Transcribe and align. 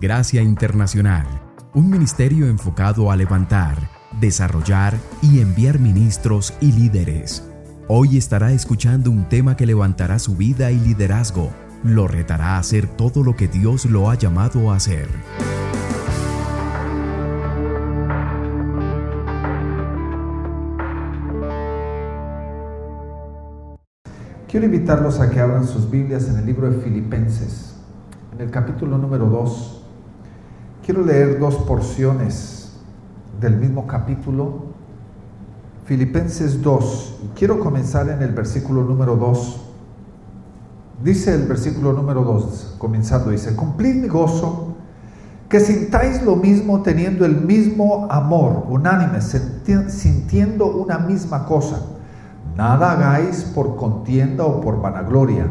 Gracia 0.00 0.42
Internacional, 0.42 1.26
un 1.74 1.90
ministerio 1.90 2.46
enfocado 2.46 3.10
a 3.10 3.16
levantar, 3.16 3.90
desarrollar 4.20 4.96
y 5.22 5.40
enviar 5.40 5.80
ministros 5.80 6.54
y 6.60 6.70
líderes. 6.70 7.50
Hoy 7.88 8.16
estará 8.16 8.52
escuchando 8.52 9.10
un 9.10 9.28
tema 9.28 9.56
que 9.56 9.66
levantará 9.66 10.20
su 10.20 10.36
vida 10.36 10.70
y 10.70 10.78
liderazgo, 10.78 11.50
lo 11.82 12.06
retará 12.06 12.54
a 12.54 12.58
hacer 12.58 12.86
todo 12.86 13.24
lo 13.24 13.34
que 13.34 13.48
Dios 13.48 13.86
lo 13.86 14.08
ha 14.08 14.14
llamado 14.14 14.70
a 14.70 14.76
hacer. 14.76 15.08
Quiero 24.46 24.64
invitarlos 24.64 25.18
a 25.18 25.28
que 25.28 25.40
abran 25.40 25.66
sus 25.66 25.90
Biblias 25.90 26.28
en 26.28 26.38
el 26.38 26.46
libro 26.46 26.70
de 26.70 26.80
Filipenses, 26.82 27.74
en 28.32 28.42
el 28.42 28.52
capítulo 28.52 28.96
número 28.96 29.26
2. 29.26 29.77
Quiero 30.88 31.04
leer 31.04 31.38
dos 31.38 31.54
porciones 31.56 32.70
del 33.38 33.58
mismo 33.58 33.86
capítulo, 33.86 34.68
Filipenses 35.84 36.62
2, 36.62 37.20
y 37.24 37.38
quiero 37.38 37.60
comenzar 37.60 38.08
en 38.08 38.22
el 38.22 38.32
versículo 38.32 38.82
número 38.82 39.14
2. 39.16 39.60
Dice 41.04 41.34
el 41.34 41.42
versículo 41.46 41.92
número 41.92 42.22
2, 42.22 42.76
comenzando, 42.78 43.28
dice, 43.28 43.54
cumplid 43.54 43.96
mi 43.96 44.08
gozo, 44.08 44.76
que 45.50 45.60
sintáis 45.60 46.22
lo 46.22 46.36
mismo 46.36 46.80
teniendo 46.80 47.26
el 47.26 47.36
mismo 47.36 48.06
amor, 48.10 48.64
unánime, 48.70 49.20
sintiendo 49.20 50.68
una 50.68 50.96
misma 50.96 51.44
cosa. 51.44 51.82
Nada 52.56 52.92
hagáis 52.92 53.42
por 53.54 53.76
contienda 53.76 54.46
o 54.46 54.62
por 54.62 54.80
vanagloria, 54.80 55.50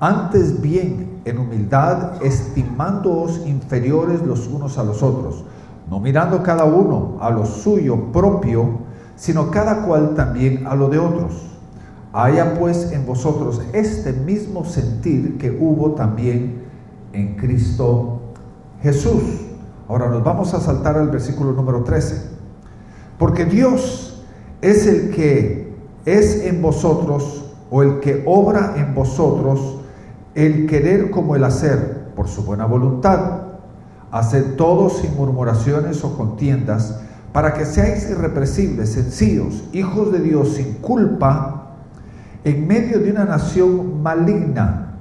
antes 0.00 0.60
bien 0.60 1.05
en 1.26 1.38
humildad, 1.38 2.22
estimándoos 2.22 3.46
inferiores 3.46 4.22
los 4.22 4.46
unos 4.46 4.78
a 4.78 4.84
los 4.84 5.02
otros, 5.02 5.44
no 5.90 6.00
mirando 6.00 6.42
cada 6.42 6.64
uno 6.64 7.18
a 7.20 7.30
lo 7.30 7.44
suyo 7.44 8.12
propio, 8.12 8.86
sino 9.16 9.50
cada 9.50 9.84
cual 9.84 10.14
también 10.14 10.66
a 10.66 10.74
lo 10.74 10.88
de 10.88 10.98
otros. 10.98 11.32
Haya 12.12 12.54
pues 12.58 12.92
en 12.92 13.04
vosotros 13.04 13.60
este 13.72 14.12
mismo 14.12 14.64
sentir 14.64 15.36
que 15.36 15.50
hubo 15.50 15.92
también 15.92 16.62
en 17.12 17.36
Cristo 17.36 18.20
Jesús. 18.80 19.22
Ahora 19.88 20.08
nos 20.08 20.22
vamos 20.22 20.54
a 20.54 20.60
saltar 20.60 20.96
al 20.96 21.10
versículo 21.10 21.52
número 21.52 21.82
13. 21.82 22.36
Porque 23.18 23.44
Dios 23.44 24.24
es 24.62 24.86
el 24.86 25.10
que 25.10 25.74
es 26.04 26.44
en 26.44 26.62
vosotros 26.62 27.44
o 27.70 27.82
el 27.82 27.98
que 28.00 28.22
obra 28.26 28.74
en 28.76 28.94
vosotros 28.94 29.75
el 30.36 30.66
querer 30.66 31.10
como 31.10 31.34
el 31.34 31.44
hacer, 31.44 32.12
por 32.14 32.28
su 32.28 32.44
buena 32.44 32.66
voluntad. 32.66 33.40
Haced 34.12 34.54
todo 34.56 34.90
sin 34.90 35.16
murmuraciones 35.16 36.04
o 36.04 36.16
contiendas, 36.16 37.00
para 37.32 37.54
que 37.54 37.64
seáis 37.64 38.08
irrepresibles, 38.10 38.92
sencillos, 38.92 39.64
hijos 39.72 40.12
de 40.12 40.20
Dios 40.20 40.54
sin 40.54 40.74
culpa, 40.74 41.72
en 42.44 42.66
medio 42.66 43.00
de 43.00 43.10
una 43.10 43.24
nación 43.24 44.02
maligna 44.02 44.94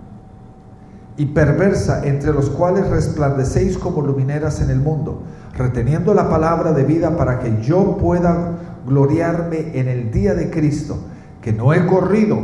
y 1.17 1.27
perversa, 1.27 2.05
entre 2.05 2.33
los 2.33 2.49
cuales 2.49 2.89
resplandecéis 2.89 3.77
como 3.77 4.01
lumineras 4.01 4.61
en 4.61 4.69
el 4.69 4.79
mundo, 4.79 5.23
reteniendo 5.53 6.13
la 6.13 6.29
palabra 6.29 6.71
de 6.71 6.83
vida 6.85 7.17
para 7.17 7.39
que 7.39 7.61
yo 7.61 7.97
pueda 7.97 8.53
gloriarme 8.87 9.77
en 9.79 9.89
el 9.89 10.11
día 10.11 10.33
de 10.33 10.49
Cristo, 10.49 10.97
que 11.41 11.51
no 11.51 11.73
he 11.73 11.85
corrido 11.85 12.37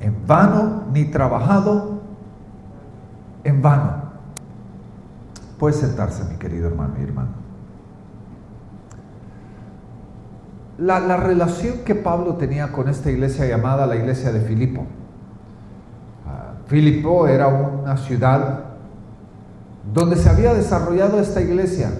en 0.00 0.26
vano 0.26 0.84
ni 0.92 1.04
trabajado 1.04 2.01
en 3.44 3.62
vano. 3.62 4.12
Puede 5.58 5.74
sentarse, 5.74 6.24
mi 6.24 6.36
querido 6.36 6.66
hermano 6.66 6.94
y 6.98 7.04
hermana. 7.04 7.30
La, 10.78 10.98
la, 10.98 11.16
relación 11.16 11.78
que 11.84 11.94
Pablo 11.94 12.34
tenía 12.34 12.72
con 12.72 12.88
esta 12.88 13.10
iglesia 13.10 13.46
llamada 13.46 13.86
la 13.86 13.94
iglesia 13.94 14.32
de 14.32 14.40
Filipo. 14.40 14.80
Uh, 14.80 16.66
Filipo 16.66 17.28
era 17.28 17.46
una 17.46 17.96
ciudad 17.96 18.64
donde 19.92 20.16
se 20.16 20.28
había 20.28 20.54
desarrollado 20.54 21.20
esta 21.20 21.40
iglesia. 21.40 21.90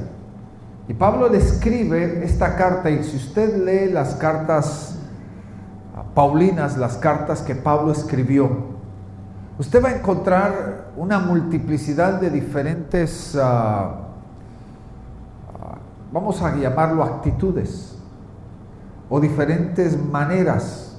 Y 0.89 0.95
Pablo 0.95 1.29
le 1.29 1.39
escribe 1.39 2.25
esta 2.25 2.57
carta 2.57 2.91
y 2.91 3.05
si 3.05 3.17
usted 3.17 3.65
lee 3.65 3.93
las 3.93 4.15
cartas 4.17 4.99
uh, 5.95 6.15
paulinas, 6.15 6.77
las 6.77 6.97
cartas 6.97 7.43
que 7.43 7.55
Pablo 7.55 7.93
escribió, 7.93 8.51
usted 9.59 9.85
va 9.85 9.91
a 9.91 9.97
encontrar 9.97 10.82
una 10.97 11.19
multiplicidad 11.19 12.21
de 12.21 12.31
diferentes, 12.31 13.37
ah, 13.41 14.09
ah, 15.61 15.79
vamos 16.13 16.43
a 16.43 16.55
llamarlo 16.57 17.03
actitudes, 17.03 17.97
o 19.09 19.21
diferentes 19.21 19.99
maneras. 19.99 20.97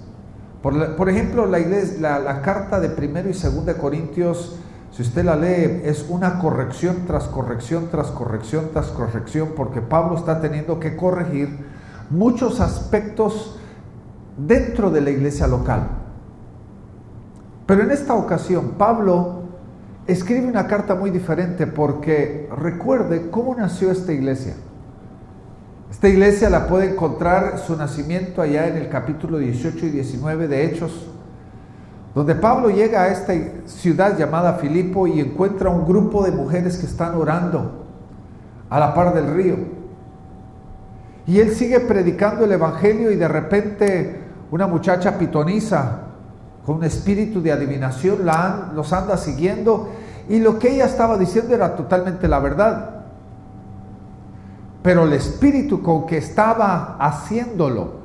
Por, 0.62 1.10
ejemplo, 1.10 1.46
la, 1.46 1.60
iglesia, 1.60 2.20
la, 2.20 2.42
carta 2.42 2.80
de 2.80 2.90
primero 2.90 3.30
y 3.30 3.34
segundo 3.34 3.74
de 3.74 3.78
Corintios, 3.78 4.56
si 4.92 5.02
usted 5.02 5.26
la 5.26 5.36
lee, 5.36 5.82
es 5.84 6.06
una 6.10 6.40
corrección 6.40 7.04
tras 7.06 7.26
corrección, 7.26 7.90
tras 7.92 8.12
corrección, 8.12 8.70
tras 8.72 8.88
corrección, 8.88 9.50
porque 9.58 9.82
Pablo 9.82 10.16
está 10.16 10.40
teniendo 10.40 10.80
que 10.80 10.96
corregir 10.96 11.66
muchos 12.10 12.62
aspectos 12.62 13.60
dentro 14.38 14.90
de 14.90 15.02
la 15.02 15.10
iglesia 15.10 15.48
local. 15.48 15.88
Pero 17.66 17.84
en 17.84 17.92
esta 17.92 18.14
ocasión 18.14 18.76
Pablo 18.78 19.43
escribe 20.08 20.48
una 20.48 20.68
carta 20.68 20.96
muy 20.96 21.10
diferente 21.10 21.68
porque 21.68 22.50
recuerde 22.58 23.30
cómo 23.30 23.56
nació 23.56 23.92
esta 23.92 24.12
iglesia. 24.12 24.56
Esta 25.90 26.10
iglesia 26.10 26.50
la 26.50 26.68
puede 26.68 26.92
encontrar 26.92 27.60
su 27.60 27.78
nacimiento 27.78 28.42
allá 28.42 28.68
en 28.68 28.78
el 28.78 28.90
capítulo 28.90 29.38
18 29.38 29.86
y 29.86 29.90
19 29.90 30.48
de 30.48 30.66
Hechos, 30.66 31.08
donde 32.16 32.36
Pablo 32.36 32.70
llega 32.70 33.04
a 33.04 33.08
esta 33.10 33.34
ciudad 33.66 34.18
llamada 34.18 34.56
Filipo 34.56 35.08
y 35.08 35.20
encuentra 35.20 35.70
un 35.70 35.86
grupo 35.86 36.24
de 36.24 36.32
mujeres 36.32 36.78
que 36.78 36.86
están 36.86 37.16
orando 37.16 37.86
a 38.70 38.80
la 38.80 38.94
par 38.94 39.14
del 39.14 39.34
río. 39.34 39.58
Y 41.26 41.40
él 41.40 41.52
sigue 41.52 41.80
predicando 41.80 42.44
el 42.44 42.52
Evangelio 42.52 43.12
y 43.12 43.16
de 43.16 43.28
repente 43.28 44.20
una 44.52 44.68
muchacha 44.68 45.18
pitoniza 45.18 46.13
con 46.66 46.78
un 46.78 46.84
espíritu 46.84 47.42
de 47.42 47.52
adivinación, 47.52 48.26
la 48.26 48.72
los 48.74 48.94
anda 48.94 49.18
siguiendo 49.18 49.90
y 50.30 50.40
lo 50.40 50.60
que 50.60 50.74
ella 50.74 50.86
estaba 50.86 51.18
diciendo 51.18 51.54
era 51.54 51.76
totalmente 51.76 52.28
la 52.28 52.40
verdad. 52.40 52.90
Pero 54.82 55.04
el 55.04 55.14
espíritu 55.14 55.82
con 55.82 56.06
que 56.06 56.18
estaba 56.18 56.98
haciéndolo 57.00 58.04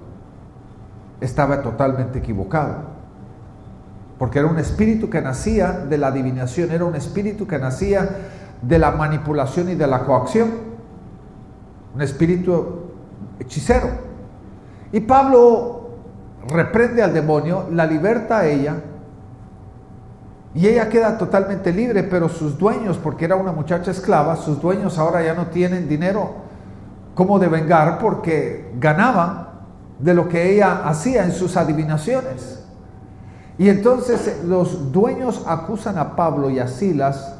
estaba 1.20 1.62
totalmente 1.62 2.18
equivocado. 2.18 2.98
Porque 4.18 4.40
era 4.40 4.48
un 4.48 4.58
espíritu 4.58 5.08
que 5.08 5.20
nacía 5.20 5.72
de 5.72 5.98
la 5.98 6.08
adivinación, 6.08 6.72
era 6.72 6.84
un 6.84 6.96
espíritu 6.96 7.46
que 7.46 7.58
nacía 7.58 8.08
de 8.62 8.78
la 8.78 8.90
manipulación 8.90 9.68
y 9.70 9.74
de 9.76 9.86
la 9.86 10.04
coacción. 10.04 10.50
Un 11.94 12.02
espíritu 12.02 12.90
hechicero. 13.38 13.88
Y 14.92 15.00
Pablo 15.00 15.77
reprende 16.50 17.02
al 17.02 17.12
demonio, 17.12 17.66
la 17.70 17.86
liberta 17.86 18.38
a 18.38 18.46
ella 18.46 18.76
y 20.54 20.66
ella 20.66 20.88
queda 20.88 21.18
totalmente 21.18 21.72
libre, 21.72 22.02
pero 22.02 22.28
sus 22.28 22.58
dueños, 22.58 22.98
porque 22.98 23.26
era 23.26 23.36
una 23.36 23.52
muchacha 23.52 23.90
esclava, 23.90 24.34
sus 24.36 24.60
dueños 24.60 24.98
ahora 24.98 25.22
ya 25.22 25.34
no 25.34 25.48
tienen 25.48 25.88
dinero 25.88 26.32
como 27.14 27.38
de 27.38 27.48
vengar 27.48 27.98
porque 27.98 28.72
ganaba 28.78 29.64
de 29.98 30.14
lo 30.14 30.28
que 30.28 30.52
ella 30.54 30.82
hacía 30.88 31.24
en 31.24 31.32
sus 31.32 31.56
adivinaciones. 31.56 32.64
Y 33.58 33.68
entonces 33.68 34.42
los 34.44 34.92
dueños 34.92 35.44
acusan 35.46 35.98
a 35.98 36.14
Pablo 36.16 36.48
y 36.48 36.60
a 36.60 36.68
Silas 36.68 37.34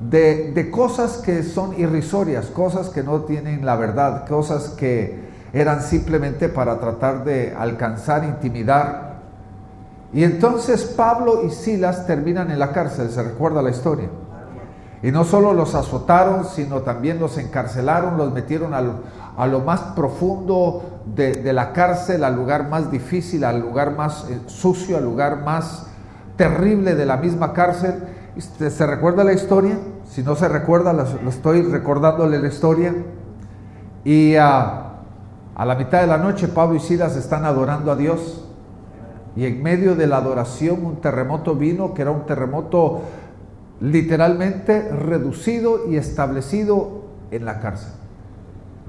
de, 0.00 0.52
de 0.52 0.70
cosas 0.70 1.18
que 1.18 1.44
son 1.44 1.78
irrisorias, 1.78 2.46
cosas 2.46 2.88
que 2.88 3.02
no 3.02 3.20
tienen 3.20 3.64
la 3.64 3.76
verdad, 3.76 4.26
cosas 4.26 4.70
que 4.70 5.33
eran 5.54 5.80
simplemente 5.82 6.48
para 6.48 6.80
tratar 6.80 7.24
de 7.24 7.54
alcanzar, 7.56 8.24
intimidar. 8.24 9.14
Y 10.12 10.24
entonces 10.24 10.84
Pablo 10.84 11.44
y 11.44 11.50
Silas 11.50 12.06
terminan 12.06 12.50
en 12.50 12.58
la 12.58 12.72
cárcel, 12.72 13.08
se 13.08 13.22
recuerda 13.22 13.62
la 13.62 13.70
historia. 13.70 14.08
Y 15.02 15.12
no 15.12 15.24
solo 15.24 15.52
los 15.52 15.74
azotaron, 15.74 16.44
sino 16.44 16.80
también 16.80 17.20
los 17.20 17.38
encarcelaron, 17.38 18.16
los 18.16 18.32
metieron 18.32 18.74
a 18.74 19.46
lo, 19.46 19.60
más 19.60 19.80
profundo 19.94 21.00
de, 21.14 21.42
de, 21.42 21.52
la 21.52 21.72
cárcel, 21.72 22.24
al 22.24 22.34
lugar 22.34 22.68
más 22.68 22.90
difícil, 22.90 23.44
al 23.44 23.60
lugar 23.60 23.96
más 23.96 24.26
eh, 24.30 24.40
sucio, 24.46 24.96
al 24.96 25.04
lugar 25.04 25.42
más 25.42 25.86
terrible 26.36 26.94
de 26.94 27.06
la 27.06 27.16
misma 27.16 27.52
cárcel. 27.52 28.02
¿Se 28.36 28.86
recuerda 28.86 29.22
la 29.22 29.34
historia? 29.34 29.78
Si 30.08 30.22
no 30.22 30.34
se 30.34 30.48
recuerda, 30.48 30.92
lo, 30.92 31.28
estoy 31.28 31.62
recordándole 31.62 32.38
la 32.38 32.48
historia. 32.48 32.94
Y 34.04 34.36
uh, 34.36 34.93
a 35.54 35.64
la 35.64 35.74
mitad 35.76 36.00
de 36.00 36.06
la 36.06 36.18
noche 36.18 36.48
Pablo 36.48 36.76
y 36.76 36.80
Silas 36.80 37.16
están 37.16 37.44
adorando 37.44 37.92
a 37.92 37.96
Dios 37.96 38.44
y 39.36 39.46
en 39.46 39.62
medio 39.62 39.94
de 39.94 40.06
la 40.06 40.18
adoración 40.18 40.84
un 40.84 40.96
terremoto 40.96 41.54
vino 41.54 41.94
que 41.94 42.02
era 42.02 42.10
un 42.10 42.26
terremoto 42.26 43.02
literalmente 43.80 44.88
reducido 44.90 45.88
y 45.88 45.96
establecido 45.96 47.02
en 47.30 47.44
la 47.44 47.60
cárcel. 47.60 47.92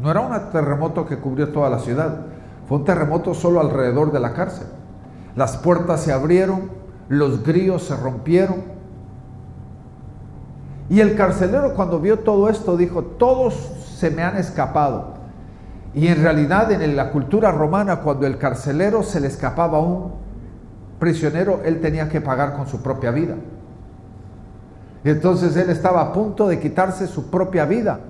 No 0.01 0.11
era 0.11 0.21
un 0.21 0.51
terremoto 0.51 1.05
que 1.05 1.17
cubrió 1.17 1.49
toda 1.49 1.69
la 1.69 1.79
ciudad, 1.79 2.25
fue 2.67 2.77
un 2.79 2.85
terremoto 2.85 3.33
solo 3.33 3.59
alrededor 3.59 4.11
de 4.11 4.19
la 4.19 4.33
cárcel. 4.33 4.67
Las 5.35 5.57
puertas 5.57 6.01
se 6.01 6.13
abrieron, 6.13 6.69
los 7.09 7.43
grillos 7.43 7.83
se 7.83 7.95
rompieron. 7.95 8.75
Y 10.89 10.99
el 10.99 11.15
carcelero 11.15 11.73
cuando 11.73 11.99
vio 11.99 12.19
todo 12.19 12.49
esto 12.49 12.77
dijo, 12.77 13.03
todos 13.03 13.53
se 13.97 14.11
me 14.11 14.23
han 14.23 14.37
escapado. 14.37 15.14
Y 15.95 16.09
en 16.09 16.21
realidad 16.21 16.69
en 16.73 16.95
la 16.97 17.09
cultura 17.09 17.51
romana 17.51 18.01
cuando 18.01 18.27
el 18.27 18.37
carcelero 18.37 19.01
se 19.01 19.21
le 19.21 19.27
escapaba 19.27 19.77
a 19.77 19.81
un 19.81 20.11
prisionero, 20.99 21.61
él 21.63 21.79
tenía 21.79 22.09
que 22.09 22.19
pagar 22.19 22.53
con 22.53 22.67
su 22.67 22.81
propia 22.81 23.11
vida. 23.11 23.35
Entonces 25.05 25.55
él 25.55 25.69
estaba 25.69 26.01
a 26.01 26.11
punto 26.11 26.49
de 26.49 26.59
quitarse 26.59 27.07
su 27.07 27.29
propia 27.29 27.65
vida. 27.65 28.01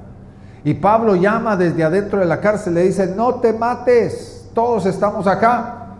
Y 0.63 0.73
Pablo 0.73 1.15
llama 1.15 1.55
desde 1.55 1.83
adentro 1.83 2.19
de 2.19 2.25
la 2.25 2.41
cárcel, 2.41 2.73
le 2.73 2.81
dice, 2.81 3.13
no 3.15 3.35
te 3.35 3.53
mates, 3.53 4.49
todos 4.55 4.87
estamos 4.87 5.27
acá. 5.27 5.97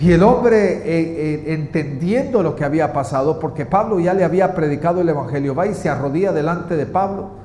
Y 0.00 0.10
el 0.10 0.24
hombre, 0.24 0.78
eh, 0.78 0.82
eh, 0.84 1.54
entendiendo 1.54 2.42
lo 2.42 2.56
que 2.56 2.64
había 2.64 2.92
pasado, 2.92 3.38
porque 3.38 3.64
Pablo 3.64 4.00
ya 4.00 4.12
le 4.12 4.24
había 4.24 4.56
predicado 4.56 5.02
el 5.02 5.08
Evangelio, 5.08 5.54
va 5.54 5.68
y 5.68 5.74
se 5.74 5.88
arrodilla 5.88 6.32
delante 6.32 6.74
de 6.74 6.86
Pablo 6.86 7.41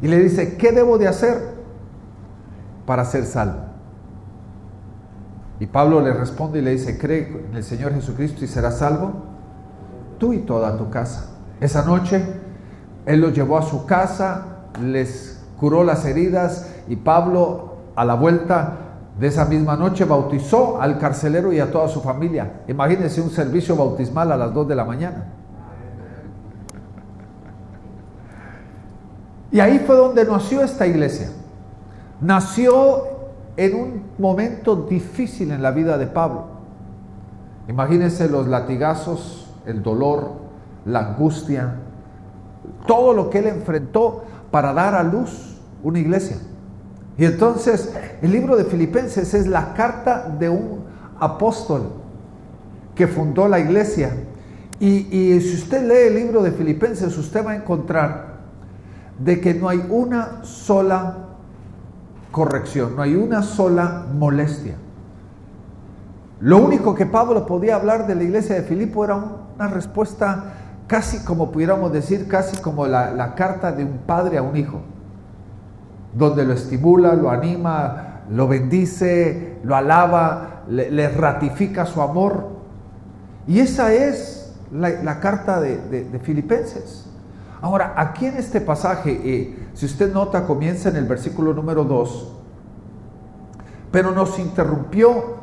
y 0.00 0.08
le 0.08 0.18
dice, 0.18 0.56
¿qué 0.56 0.72
debo 0.72 0.98
de 0.98 1.08
hacer 1.08 1.56
para 2.86 3.04
ser 3.04 3.24
salvo? 3.24 3.60
Y 5.60 5.66
Pablo 5.66 6.00
le 6.00 6.12
responde 6.12 6.60
y 6.60 6.62
le 6.62 6.70
dice, 6.72 6.98
cree 6.98 7.46
en 7.50 7.56
el 7.56 7.64
Señor 7.64 7.92
Jesucristo 7.92 8.44
y 8.44 8.48
serás 8.48 8.78
salvo, 8.78 9.12
tú 10.18 10.32
y 10.32 10.38
toda 10.38 10.76
tu 10.76 10.88
casa. 10.88 11.30
Esa 11.60 11.84
noche 11.84 12.22
él 13.06 13.20
los 13.20 13.32
llevó 13.32 13.58
a 13.58 13.62
su 13.62 13.86
casa, 13.86 14.68
les 14.82 15.40
curó 15.58 15.82
las 15.82 16.04
heridas 16.04 16.70
y 16.88 16.96
Pablo 16.96 17.76
a 17.96 18.04
la 18.04 18.14
vuelta 18.14 18.76
de 19.18 19.26
esa 19.26 19.46
misma 19.46 19.76
noche 19.76 20.04
bautizó 20.04 20.80
al 20.80 20.98
carcelero 20.98 21.52
y 21.52 21.58
a 21.58 21.72
toda 21.72 21.88
su 21.88 22.00
familia. 22.00 22.62
Imagínense 22.68 23.20
un 23.20 23.30
servicio 23.30 23.74
bautismal 23.74 24.30
a 24.30 24.36
las 24.36 24.54
2 24.54 24.68
de 24.68 24.76
la 24.76 24.84
mañana. 24.84 25.37
Y 29.50 29.60
ahí 29.60 29.78
fue 29.78 29.96
donde 29.96 30.24
nació 30.24 30.62
esta 30.62 30.86
iglesia. 30.86 31.30
Nació 32.20 33.04
en 33.56 33.74
un 33.74 34.02
momento 34.18 34.76
difícil 34.76 35.50
en 35.50 35.62
la 35.62 35.70
vida 35.70 35.98
de 35.98 36.06
Pablo. 36.06 36.46
Imagínense 37.68 38.28
los 38.28 38.46
latigazos, 38.46 39.50
el 39.66 39.82
dolor, 39.82 40.32
la 40.84 41.00
angustia, 41.00 41.74
todo 42.86 43.12
lo 43.12 43.30
que 43.30 43.38
él 43.38 43.46
enfrentó 43.46 44.24
para 44.50 44.72
dar 44.72 44.94
a 44.94 45.02
luz 45.02 45.58
una 45.82 45.98
iglesia. 45.98 46.36
Y 47.16 47.24
entonces 47.24 47.92
el 48.22 48.30
libro 48.30 48.56
de 48.56 48.64
Filipenses 48.64 49.34
es 49.34 49.46
la 49.46 49.74
carta 49.74 50.28
de 50.38 50.48
un 50.48 50.84
apóstol 51.18 51.92
que 52.94 53.06
fundó 53.06 53.48
la 53.48 53.58
iglesia. 53.58 54.12
Y, 54.80 55.08
y, 55.10 55.40
si 55.40 55.56
usted 55.56 55.82
lee 55.88 56.08
el 56.08 56.14
libro 56.14 56.42
de 56.42 56.52
Filipenses, 56.52 57.16
usted 57.18 57.44
va 57.44 57.50
a 57.50 57.56
encontrar 57.56 58.27
de 59.18 59.40
que 59.40 59.54
no 59.54 59.68
hay 59.68 59.84
una 59.88 60.44
sola 60.44 61.16
corrección, 62.30 62.96
no 62.96 63.02
hay 63.02 63.16
una 63.16 63.42
sola 63.42 64.06
molestia. 64.12 64.76
Lo 66.40 66.58
único 66.58 66.94
que 66.94 67.06
Pablo 67.06 67.46
podía 67.46 67.76
hablar 67.76 68.06
de 68.06 68.14
la 68.14 68.22
iglesia 68.22 68.54
de 68.54 68.62
Filipo 68.62 69.04
era 69.04 69.16
una 69.16 69.68
respuesta 69.68 70.54
casi 70.86 71.18
como 71.24 71.50
pudiéramos 71.50 71.92
decir, 71.92 72.28
casi 72.28 72.60
como 72.62 72.86
la, 72.86 73.34
carta 73.34 73.72
de 73.72 73.84
un 73.84 73.98
padre 73.98 74.38
a 74.38 74.42
un 74.42 74.56
hijo 74.56 74.80
donde 76.14 76.44
lo 76.44 76.54
estimula, 76.54 77.14
lo 77.14 77.30
anima, 77.30 78.22
lo 78.30 78.48
bendice, 78.48 79.58
lo 79.62 79.76
alaba, 79.76 80.62
le, 80.68 81.08
ratifica 81.10 81.86
su 81.86 82.00
amor. 82.00 82.48
Y 83.46 83.60
esa 83.60 83.92
es 83.92 84.54
la, 84.72 85.20
carta 85.20 85.60
de, 85.60 86.18
Filipenses. 86.22 87.07
Ahora, 87.60 87.94
aquí 87.96 88.26
en 88.26 88.36
este 88.36 88.60
pasaje, 88.60 89.20
eh, 89.24 89.68
si 89.74 89.86
usted 89.86 90.12
nota, 90.12 90.46
comienza 90.46 90.88
en 90.88 90.96
el 90.96 91.06
versículo 91.06 91.52
número 91.54 91.84
2, 91.84 92.32
pero 93.90 94.12
nos 94.12 94.38
interrumpió 94.38 95.38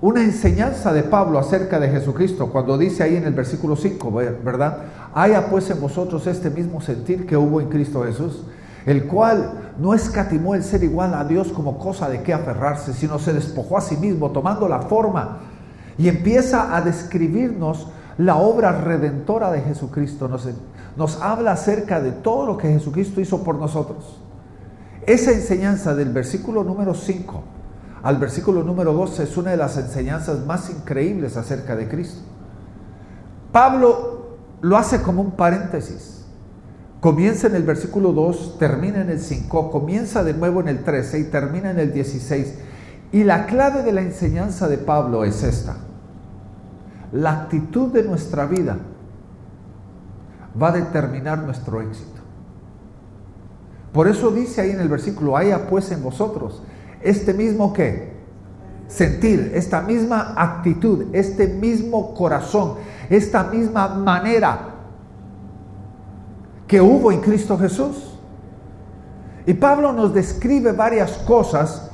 una 0.00 0.22
enseñanza 0.22 0.92
de 0.92 1.02
Pablo 1.02 1.38
acerca 1.38 1.78
de 1.78 1.90
Jesucristo, 1.90 2.50
cuando 2.50 2.78
dice 2.78 3.02
ahí 3.02 3.16
en 3.16 3.24
el 3.24 3.34
versículo 3.34 3.76
5, 3.76 4.12
¿verdad? 4.44 4.78
Haya 5.12 5.48
pues 5.50 5.68
en 5.70 5.80
vosotros 5.80 6.26
este 6.26 6.50
mismo 6.50 6.80
sentir 6.80 7.26
que 7.26 7.36
hubo 7.36 7.60
en 7.60 7.68
Cristo 7.68 8.04
Jesús, 8.04 8.44
el 8.86 9.04
cual 9.04 9.72
no 9.78 9.92
escatimó 9.92 10.54
el 10.54 10.62
ser 10.62 10.84
igual 10.84 11.14
a 11.14 11.24
Dios 11.24 11.52
como 11.52 11.78
cosa 11.78 12.08
de 12.08 12.22
qué 12.22 12.32
aferrarse, 12.32 12.94
sino 12.94 13.18
se 13.18 13.34
despojó 13.34 13.76
a 13.76 13.82
sí 13.82 13.96
mismo 13.96 14.30
tomando 14.30 14.68
la 14.68 14.80
forma 14.82 15.40
y 15.98 16.08
empieza 16.08 16.74
a 16.74 16.80
describirnos 16.80 17.88
la 18.16 18.36
obra 18.36 18.72
redentora 18.72 19.50
de 19.50 19.60
Jesucristo. 19.60 20.28
Nos, 20.28 20.48
nos 20.96 21.20
habla 21.20 21.52
acerca 21.52 22.00
de 22.00 22.12
todo 22.12 22.46
lo 22.46 22.56
que 22.58 22.68
Jesucristo 22.68 23.20
hizo 23.20 23.42
por 23.42 23.56
nosotros. 23.56 24.20
Esa 25.06 25.32
enseñanza 25.32 25.94
del 25.94 26.12
versículo 26.12 26.64
número 26.64 26.94
5 26.94 27.42
al 28.02 28.16
versículo 28.16 28.62
número 28.64 28.92
12 28.94 29.24
es 29.24 29.36
una 29.36 29.50
de 29.50 29.58
las 29.58 29.76
enseñanzas 29.76 30.46
más 30.46 30.70
increíbles 30.70 31.36
acerca 31.36 31.76
de 31.76 31.86
Cristo. 31.88 32.22
Pablo 33.52 34.38
lo 34.62 34.76
hace 34.76 35.02
como 35.02 35.20
un 35.20 35.32
paréntesis. 35.32 36.24
Comienza 37.00 37.46
en 37.46 37.56
el 37.56 37.62
versículo 37.62 38.12
2, 38.12 38.58
termina 38.58 39.00
en 39.00 39.10
el 39.10 39.20
5, 39.20 39.70
comienza 39.70 40.22
de 40.22 40.34
nuevo 40.34 40.60
en 40.60 40.68
el 40.68 40.82
13 40.82 41.18
y 41.18 41.24
termina 41.24 41.70
en 41.70 41.78
el 41.78 41.92
16. 41.92 42.54
Y 43.12 43.24
la 43.24 43.46
clave 43.46 43.82
de 43.82 43.92
la 43.92 44.02
enseñanza 44.02 44.68
de 44.68 44.78
Pablo 44.78 45.24
es 45.24 45.42
esta. 45.42 45.76
La 47.12 47.32
actitud 47.32 47.92
de 47.92 48.02
nuestra 48.02 48.46
vida 48.46 48.78
va 50.60 50.68
a 50.68 50.72
determinar 50.72 51.38
nuestro 51.38 51.80
éxito. 51.80 52.20
Por 53.92 54.08
eso 54.08 54.30
dice 54.30 54.60
ahí 54.60 54.70
en 54.70 54.80
el 54.80 54.88
versículo, 54.88 55.36
haya 55.36 55.68
pues 55.68 55.90
en 55.90 56.02
vosotros 56.02 56.62
este 57.00 57.34
mismo 57.34 57.72
qué? 57.72 58.10
Sentir, 58.86 59.52
esta 59.54 59.82
misma 59.82 60.34
actitud, 60.36 61.06
este 61.12 61.46
mismo 61.46 62.14
corazón, 62.14 62.74
esta 63.08 63.44
misma 63.44 63.88
manera 63.88 64.70
que 66.66 66.80
hubo 66.80 67.10
en 67.12 67.20
Cristo 67.20 67.56
Jesús. 67.58 68.18
Y 69.46 69.54
Pablo 69.54 69.92
nos 69.92 70.12
describe 70.12 70.72
varias 70.72 71.12
cosas 71.18 71.90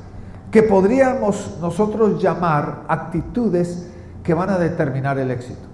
que 0.51 0.63
podríamos 0.63 1.57
nosotros 1.61 2.21
llamar 2.21 2.83
actitudes 2.87 3.89
que 4.23 4.33
van 4.33 4.49
a 4.49 4.57
determinar 4.57 5.17
el 5.19 5.31
éxito. 5.31 5.67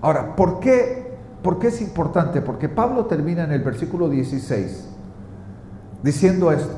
Ahora, 0.00 0.34
¿por 0.34 0.60
qué, 0.60 1.01
¿por 1.42 1.58
qué 1.58 1.68
es 1.68 1.80
importante? 1.80 2.40
Porque 2.40 2.68
Pablo 2.68 3.06
termina 3.06 3.44
en 3.44 3.52
el 3.52 3.62
versículo 3.62 4.08
16 4.08 4.88
diciendo 6.02 6.52
esto. 6.52 6.74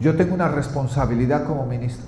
Yo 0.00 0.16
tengo 0.16 0.34
una 0.34 0.48
responsabilidad 0.48 1.44
como 1.44 1.66
ministro 1.66 2.06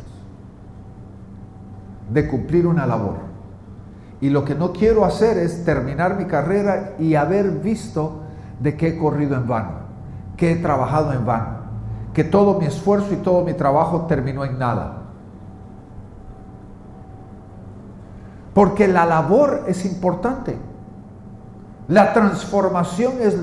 de 2.13 2.29
cumplir 2.29 2.67
una 2.67 2.87
labor. 2.87 3.31
Y 4.21 4.31
lo 4.31 4.45
que 4.45 4.55
no 4.55 4.73
quiero 4.73 5.05
hacer 5.05 5.39
es 5.39 5.65
terminar 5.65 6.17
mi 6.17 6.27
carrera 6.27 6.93
y 6.99 7.15
haber 7.15 7.51
visto 7.51 8.21
de 8.61 8.77
que 8.77 8.89
he 8.89 8.99
corrido 8.99 9.35
en 9.37 9.49
vano, 9.49 9.73
que 10.37 10.53
he 10.53 10.57
trabajado 10.57 11.13
en 11.13 11.25
vano, 11.25 11.61
que 12.13 12.25
todo 12.25 12.59
mi 12.59 12.67
esfuerzo 12.67 13.15
y 13.15 13.17
todo 13.17 13.45
mi 13.45 13.55
trabajo 13.55 14.03
terminó 14.07 14.45
en 14.45 14.59
nada. 14.59 14.99
Porque 18.53 18.89
la 18.89 19.07
labor 19.07 19.65
es 19.69 19.87
importante. 19.87 20.57
La 21.91 22.13
transformación 22.13 23.15
es 23.21 23.37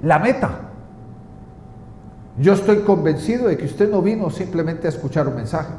la 0.00 0.20
meta. 0.20 0.60
Yo 2.38 2.52
estoy 2.52 2.82
convencido 2.82 3.48
de 3.48 3.56
que 3.58 3.66
usted 3.66 3.90
no 3.90 4.00
vino 4.00 4.30
simplemente 4.30 4.86
a 4.86 4.90
escuchar 4.90 5.26
un 5.26 5.34
mensaje. 5.34 5.72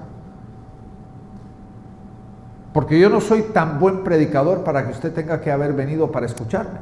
Porque 2.73 2.99
yo 2.99 3.09
no 3.09 3.21
soy 3.21 3.43
tan 3.53 3.79
buen 3.79 4.03
predicador 4.03 4.65
para 4.65 4.85
que 4.85 4.91
usted 4.91 5.13
tenga 5.13 5.39
que 5.39 5.53
haber 5.53 5.71
venido 5.71 6.11
para 6.11 6.25
escucharme. 6.25 6.79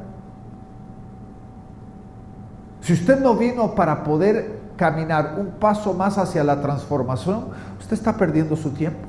Si 2.80 2.92
usted 2.92 3.20
no 3.20 3.36
vino 3.36 3.76
para 3.76 4.02
poder 4.02 4.62
caminar 4.76 5.36
un 5.38 5.52
paso 5.60 5.94
más 5.94 6.18
hacia 6.18 6.42
la 6.42 6.60
transformación, 6.60 7.50
usted 7.78 7.92
está 7.92 8.16
perdiendo 8.16 8.56
su 8.56 8.70
tiempo. 8.70 9.06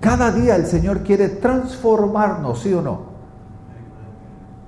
Cada 0.00 0.32
día 0.32 0.56
el 0.56 0.64
Señor 0.64 1.02
quiere 1.02 1.28
transformarnos, 1.28 2.62
¿sí 2.62 2.72
o 2.72 2.80
no? 2.80 3.17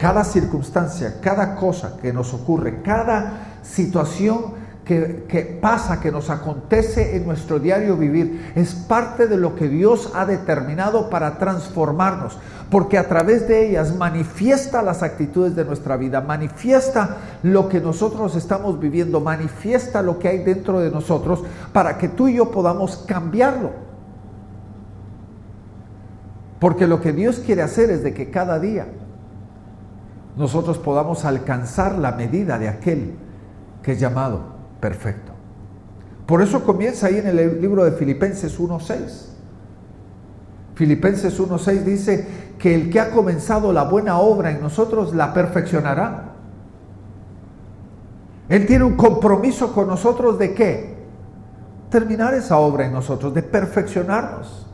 Cada 0.00 0.24
circunstancia, 0.24 1.20
cada 1.20 1.56
cosa 1.56 1.98
que 2.00 2.10
nos 2.10 2.32
ocurre, 2.32 2.80
cada 2.80 3.58
situación 3.62 4.54
que, 4.82 5.26
que, 5.28 5.42
pasa, 5.42 6.00
que 6.00 6.10
nos 6.10 6.30
acontece 6.30 7.16
en 7.16 7.26
nuestro 7.26 7.58
diario 7.58 7.98
vivir, 7.98 8.50
es 8.54 8.72
parte 8.72 9.26
de 9.26 9.36
lo 9.36 9.54
que 9.54 9.68
Dios 9.68 10.10
ha 10.14 10.24
determinado 10.24 11.10
para 11.10 11.36
transformarnos, 11.36 12.38
porque 12.70 12.96
a 12.96 13.08
través 13.08 13.46
de 13.46 13.68
ellas 13.68 13.94
manifiesta 13.94 14.80
las 14.80 15.02
actitudes 15.02 15.54
de 15.54 15.66
nuestra 15.66 15.98
vida, 15.98 16.22
manifiesta 16.22 17.18
lo 17.42 17.68
que 17.68 17.82
nosotros 17.82 18.36
estamos 18.36 18.80
viviendo, 18.80 19.20
manifiesta 19.20 20.00
lo 20.00 20.18
que 20.18 20.28
hay 20.28 20.38
dentro 20.38 20.80
de 20.80 20.90
nosotros, 20.90 21.44
para 21.74 21.98
que 21.98 22.08
tú 22.08 22.26
y 22.26 22.36
yo 22.36 22.50
podamos 22.50 23.04
cambiarlo. 23.06 23.72
Porque 26.58 26.86
lo 26.86 27.02
que 27.02 27.12
Dios 27.12 27.42
quiere 27.44 27.60
hacer 27.60 27.90
es 27.90 28.02
de 28.02 28.14
que 28.14 28.30
cada 28.30 28.58
día 28.58 28.86
nosotros 30.36 30.78
podamos 30.78 31.24
alcanzar 31.24 31.98
la 31.98 32.12
medida 32.12 32.58
de 32.58 32.68
aquel 32.68 33.14
que 33.82 33.92
es 33.92 34.00
llamado 34.00 34.42
perfecto. 34.80 35.32
Por 36.26 36.42
eso 36.42 36.64
comienza 36.64 37.08
ahí 37.08 37.18
en 37.18 37.26
el 37.26 37.60
libro 37.60 37.84
de 37.84 37.92
Filipenses 37.92 38.58
1.6. 38.58 39.26
Filipenses 40.74 41.38
1.6 41.40 41.82
dice 41.82 42.26
que 42.58 42.74
el 42.74 42.90
que 42.90 43.00
ha 43.00 43.10
comenzado 43.10 43.72
la 43.72 43.84
buena 43.84 44.18
obra 44.18 44.50
en 44.50 44.60
nosotros 44.60 45.14
la 45.14 45.34
perfeccionará. 45.34 46.34
Él 48.48 48.66
tiene 48.66 48.84
un 48.84 48.96
compromiso 48.96 49.72
con 49.72 49.88
nosotros 49.88 50.38
de 50.38 50.54
qué? 50.54 50.96
Terminar 51.90 52.34
esa 52.34 52.58
obra 52.58 52.86
en 52.86 52.92
nosotros, 52.92 53.34
de 53.34 53.42
perfeccionarnos. 53.42 54.69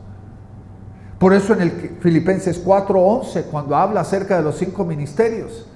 Por 1.19 1.33
eso 1.33 1.53
en 1.53 1.61
el 1.61 1.71
Filipenses 1.99 2.63
4:11, 2.63 3.45
cuando 3.49 3.75
habla 3.75 4.01
acerca 4.01 4.37
de 4.37 4.43
los 4.43 4.57
cinco 4.57 4.85
ministerios, 4.85 5.67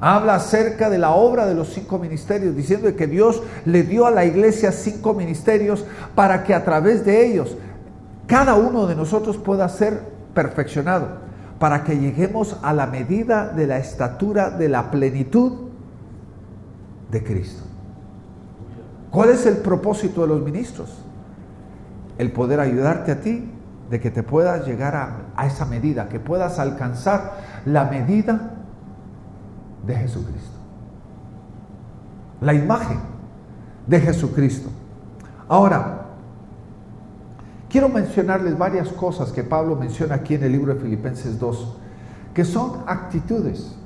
habla 0.00 0.34
acerca 0.34 0.90
de 0.90 0.98
la 0.98 1.12
obra 1.12 1.46
de 1.46 1.54
los 1.54 1.68
cinco 1.68 1.98
ministerios, 1.98 2.56
diciendo 2.56 2.94
que 2.96 3.06
Dios 3.06 3.42
le 3.64 3.84
dio 3.84 4.06
a 4.06 4.10
la 4.10 4.24
iglesia 4.24 4.72
cinco 4.72 5.14
ministerios 5.14 5.84
para 6.16 6.42
que 6.42 6.54
a 6.54 6.64
través 6.64 7.04
de 7.04 7.24
ellos 7.24 7.56
cada 8.26 8.54
uno 8.56 8.86
de 8.86 8.96
nosotros 8.96 9.36
pueda 9.36 9.68
ser 9.68 10.00
perfeccionado, 10.34 11.06
para 11.60 11.84
que 11.84 11.98
lleguemos 11.98 12.56
a 12.62 12.72
la 12.72 12.86
medida 12.86 13.48
de 13.48 13.68
la 13.68 13.78
estatura 13.78 14.50
de 14.50 14.68
la 14.68 14.90
plenitud 14.90 15.68
de 17.12 17.22
Cristo. 17.22 17.62
¿Cuál 19.12 19.30
es 19.30 19.46
el 19.46 19.58
propósito 19.58 20.22
de 20.22 20.28
los 20.28 20.42
ministros? 20.42 20.90
El 22.18 22.32
poder 22.32 22.58
ayudarte 22.58 23.12
a 23.12 23.20
ti 23.20 23.51
de 23.92 24.00
que 24.00 24.10
te 24.10 24.22
puedas 24.22 24.66
llegar 24.66 24.96
a, 25.36 25.46
esa 25.46 25.66
medida, 25.66 26.08
que 26.08 26.18
puedas 26.18 26.58
alcanzar 26.58 27.34
la 27.66 27.84
medida 27.84 28.54
de 29.86 29.94
Jesucristo. 29.94 30.56
La 32.40 32.54
imagen 32.54 33.00
de 33.86 34.00
Jesucristo. 34.00 34.70
Ahora, 35.46 36.06
quiero 37.68 37.90
mencionarles 37.90 38.56
varias 38.56 38.88
cosas 38.88 39.30
que 39.30 39.44
Pablo 39.44 39.76
menciona 39.76 40.14
aquí 40.14 40.36
en 40.36 40.44
el 40.44 40.52
libro 40.52 40.72
de 40.72 40.80
Filipenses 40.80 41.38
2, 41.38 41.76
que 42.32 42.46
son 42.46 42.84
actitudes 42.86 43.76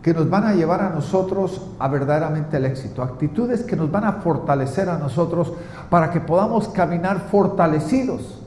que 0.00 0.14
nos 0.14 0.30
van 0.30 0.44
a 0.46 0.54
llevar 0.54 0.80
a 0.80 0.88
nosotros 0.88 1.60
a 1.78 1.86
verdaderamente 1.88 2.56
el 2.56 2.64
éxito, 2.64 3.02
actitudes 3.02 3.62
que 3.62 3.76
nos 3.76 3.90
van 3.90 4.04
a 4.06 4.12
fortalecer 4.14 4.88
a 4.88 4.96
nosotros 4.96 5.52
para 5.90 6.10
que 6.10 6.20
podamos 6.20 6.68
caminar 6.68 7.28
fortalecidos 7.30 8.41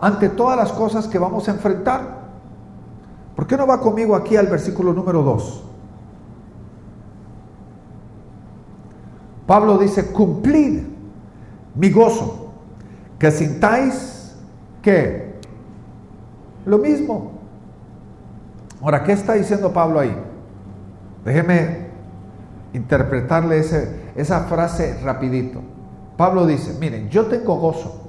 ante 0.00 0.28
todas 0.28 0.56
las 0.56 0.72
cosas 0.72 1.06
que 1.06 1.18
vamos 1.18 1.48
a 1.48 1.52
enfrentar. 1.52 2.26
¿Por 3.34 3.46
qué 3.46 3.56
no 3.56 3.66
va 3.66 3.80
conmigo 3.80 4.14
aquí 4.16 4.36
al 4.36 4.46
versículo 4.46 4.92
número 4.92 5.22
2? 5.22 5.64
Pablo 9.46 9.78
dice, 9.78 10.12
cumplid 10.12 10.82
mi 11.74 11.90
gozo, 11.90 12.52
que 13.18 13.30
sintáis 13.30 14.34
que 14.82 15.38
lo 16.64 16.78
mismo. 16.78 17.32
Ahora, 18.80 19.04
¿qué 19.04 19.12
está 19.12 19.34
diciendo 19.34 19.72
Pablo 19.72 20.00
ahí? 20.00 20.16
Déjeme 21.24 21.86
interpretarle 22.72 23.58
esa 24.16 24.40
frase 24.44 24.98
rapidito. 25.02 25.60
Pablo 26.16 26.46
dice, 26.46 26.76
miren, 26.80 27.08
yo 27.10 27.26
tengo 27.26 27.56
gozo. 27.56 28.05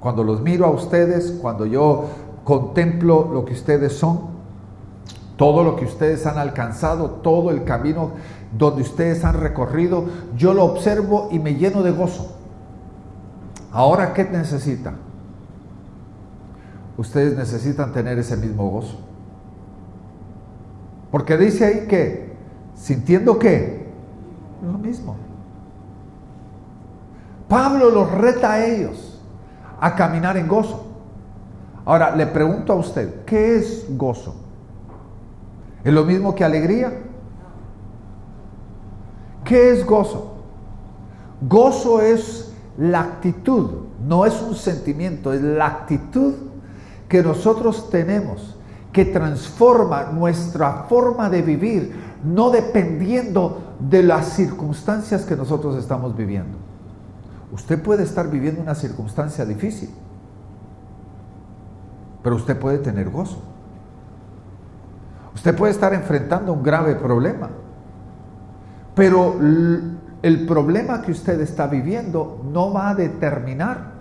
Cuando 0.00 0.24
los 0.24 0.40
miro 0.40 0.64
a 0.64 0.70
ustedes, 0.70 1.38
cuando 1.42 1.66
yo 1.66 2.06
contemplo 2.44 3.30
lo 3.32 3.44
que 3.44 3.52
ustedes 3.52 3.92
son, 3.92 4.30
todo 5.36 5.62
lo 5.62 5.76
que 5.76 5.84
ustedes 5.84 6.26
han 6.26 6.38
alcanzado, 6.38 7.10
todo 7.22 7.50
el 7.50 7.64
camino 7.64 8.12
donde 8.56 8.82
ustedes 8.82 9.24
han 9.24 9.40
recorrido, 9.40 10.04
yo 10.36 10.54
lo 10.54 10.64
observo 10.64 11.28
y 11.30 11.38
me 11.38 11.54
lleno 11.54 11.82
de 11.82 11.92
gozo. 11.92 12.36
Ahora, 13.72 14.12
¿qué 14.14 14.24
necesitan? 14.24 14.96
Ustedes 16.96 17.36
necesitan 17.36 17.92
tener 17.92 18.18
ese 18.18 18.36
mismo 18.36 18.68
gozo. 18.68 18.98
Porque 21.10 21.36
dice 21.36 21.64
ahí 21.64 21.86
que, 21.86 22.34
sintiendo 22.74 23.38
que, 23.38 23.86
lo 24.62 24.78
mismo. 24.78 25.16
Pablo 27.48 27.90
los 27.90 28.10
reta 28.12 28.52
a 28.52 28.66
ellos 28.66 29.09
a 29.80 29.94
caminar 29.94 30.36
en 30.36 30.46
gozo. 30.46 30.86
Ahora, 31.84 32.14
le 32.14 32.26
pregunto 32.26 32.72
a 32.72 32.76
usted, 32.76 33.24
¿qué 33.24 33.56
es 33.56 33.86
gozo? 33.96 34.34
¿Es 35.82 35.92
lo 35.92 36.04
mismo 36.04 36.34
que 36.34 36.44
alegría? 36.44 36.92
¿Qué 39.44 39.72
es 39.72 39.84
gozo? 39.84 40.34
Gozo 41.40 42.02
es 42.02 42.52
la 42.76 43.00
actitud, 43.00 43.70
no 44.06 44.26
es 44.26 44.40
un 44.42 44.54
sentimiento, 44.54 45.32
es 45.32 45.42
la 45.42 45.66
actitud 45.66 46.34
que 47.08 47.22
nosotros 47.22 47.90
tenemos 47.90 48.56
que 48.92 49.04
transforma 49.06 50.10
nuestra 50.12 50.84
forma 50.88 51.30
de 51.30 51.42
vivir, 51.42 51.94
no 52.24 52.50
dependiendo 52.50 53.76
de 53.78 54.02
las 54.02 54.34
circunstancias 54.34 55.24
que 55.24 55.36
nosotros 55.36 55.76
estamos 55.76 56.16
viviendo. 56.16 56.69
Usted 57.52 57.82
puede 57.82 58.04
estar 58.04 58.30
viviendo 58.30 58.60
una 58.60 58.74
circunstancia 58.74 59.44
difícil, 59.44 59.90
pero 62.22 62.36
usted 62.36 62.58
puede 62.58 62.78
tener 62.78 63.10
gozo. 63.10 63.42
Usted 65.34 65.56
puede 65.56 65.72
estar 65.72 65.94
enfrentando 65.94 66.52
un 66.52 66.62
grave 66.62 66.94
problema, 66.94 67.50
pero 68.94 69.36
el 69.40 70.46
problema 70.46 71.02
que 71.02 71.12
usted 71.12 71.40
está 71.40 71.66
viviendo 71.66 72.42
no 72.52 72.72
va 72.72 72.90
a 72.90 72.94
determinar 72.94 73.92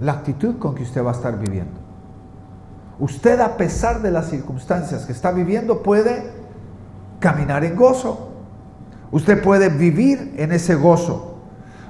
la 0.00 0.12
actitud 0.12 0.58
con 0.58 0.74
que 0.74 0.82
usted 0.82 1.04
va 1.04 1.10
a 1.10 1.14
estar 1.14 1.38
viviendo. 1.38 1.78
Usted 3.00 3.38
a 3.40 3.56
pesar 3.56 4.02
de 4.02 4.10
las 4.10 4.28
circunstancias 4.28 5.06
que 5.06 5.12
está 5.12 5.30
viviendo 5.30 5.82
puede 5.82 6.32
caminar 7.20 7.64
en 7.64 7.76
gozo. 7.76 8.28
Usted 9.12 9.42
puede 9.42 9.68
vivir 9.68 10.34
en 10.36 10.52
ese 10.52 10.74
gozo. 10.74 11.27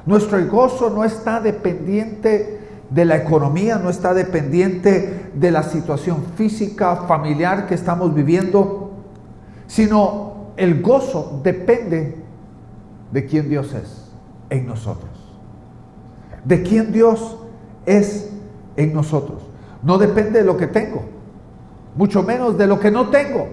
Nuestro 0.07 0.45
gozo 0.47 0.91
no 0.91 1.05
está 1.05 1.41
dependiente 1.41 2.61
de 2.91 3.05
la 3.05 3.17
economía, 3.17 3.79
no 3.79 3.91
está 3.91 4.15
dependiente 4.15 5.31
de 5.35 5.51
la 5.51 5.63
situación 5.63 6.25
física, 6.37 7.05
familiar 7.07 7.67
que 7.67 7.75
estamos 7.75 8.15
viviendo, 8.15 8.93
sino 9.67 10.53
el 10.57 10.81
gozo 10.83 11.41
depende 11.45 12.17
de 13.13 13.27
quién 13.27 13.49
Dios 13.49 13.75
es 13.75 14.11
en 14.51 14.67
nosotros. 14.67 15.11
De 16.45 16.63
quién 16.63 16.93
Dios 16.93 17.37
es 17.85 18.31
en 18.77 18.95
nosotros. 18.95 19.43
No 19.83 19.99
depende 19.99 20.41
de 20.41 20.45
lo 20.45 20.57
que 20.57 20.67
tengo, 20.67 21.03
mucho 21.95 22.23
menos 22.23 22.57
de 22.57 22.67
lo 22.67 22.81
que 22.81 22.91
no 22.91 23.09
tengo. 23.09 23.49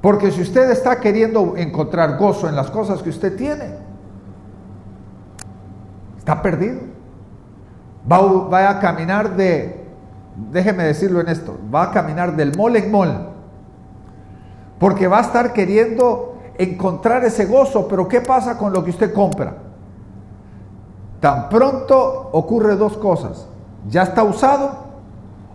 Porque 0.00 0.30
si 0.30 0.42
usted 0.42 0.70
está 0.70 1.00
queriendo 1.00 1.56
encontrar 1.56 2.16
gozo 2.16 2.48
en 2.48 2.54
las 2.54 2.70
cosas 2.70 3.02
que 3.02 3.10
usted 3.10 3.36
tiene, 3.36 3.74
está 6.18 6.40
perdido. 6.40 6.80
Va, 8.10 8.70
a 8.70 8.78
caminar 8.80 9.36
de, 9.36 9.84
déjeme 10.50 10.84
decirlo 10.84 11.20
en 11.20 11.28
esto, 11.28 11.58
va 11.74 11.84
a 11.84 11.90
caminar 11.90 12.36
del 12.36 12.56
mol 12.56 12.76
en 12.76 12.90
mol. 12.90 13.28
Porque 14.78 15.08
va 15.08 15.18
a 15.18 15.22
estar 15.22 15.52
queriendo 15.52 16.38
encontrar 16.56 17.24
ese 17.24 17.46
gozo, 17.46 17.88
pero 17.88 18.06
¿qué 18.06 18.20
pasa 18.20 18.56
con 18.56 18.72
lo 18.72 18.84
que 18.84 18.90
usted 18.90 19.12
compra? 19.12 19.54
Tan 21.20 21.48
pronto 21.48 22.30
ocurre 22.32 22.76
dos 22.76 22.96
cosas. 22.96 23.48
Ya 23.88 24.02
está 24.02 24.22
usado 24.22 24.86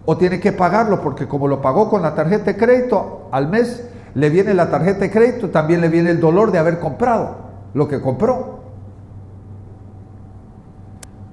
o 0.06 0.18
tiene 0.18 0.40
que 0.40 0.52
pagarlo 0.52 1.02
porque 1.02 1.28
como 1.28 1.48
lo 1.48 1.62
pagó 1.62 1.90
con 1.90 2.02
la 2.02 2.14
tarjeta 2.14 2.46
de 2.46 2.58
crédito 2.58 3.30
al 3.32 3.48
mes 3.48 3.90
le 4.16 4.30
viene 4.30 4.54
la 4.54 4.70
tarjeta 4.70 5.00
de 5.00 5.12
crédito, 5.12 5.50
también 5.50 5.82
le 5.82 5.90
viene 5.90 6.12
el 6.12 6.20
dolor 6.20 6.52
de 6.52 6.60
haber 6.60 6.80
comprado 6.80 7.36
lo 7.74 7.88
que 7.88 8.02
compró. 8.02 8.60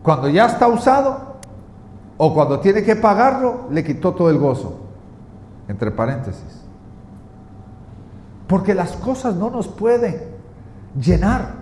Cuando 0.03 0.29
ya 0.29 0.47
está 0.47 0.67
usado 0.67 1.37
o 2.17 2.35
cuando 2.35 2.61
tiene 2.61 2.83
que 2.83 2.97
pagarlo, 2.97 3.67
le 3.71 3.85
quitó 3.85 4.15
todo 4.15 4.31
el 4.31 4.39
gozo. 4.39 4.81
Entre 5.69 5.91
paréntesis. 5.91 6.63
Porque 8.47 8.75
las 8.75 8.93
cosas 8.93 9.37
no 9.37 9.51
nos 9.51 9.69
pueden 9.69 10.21
llenar. 11.01 11.61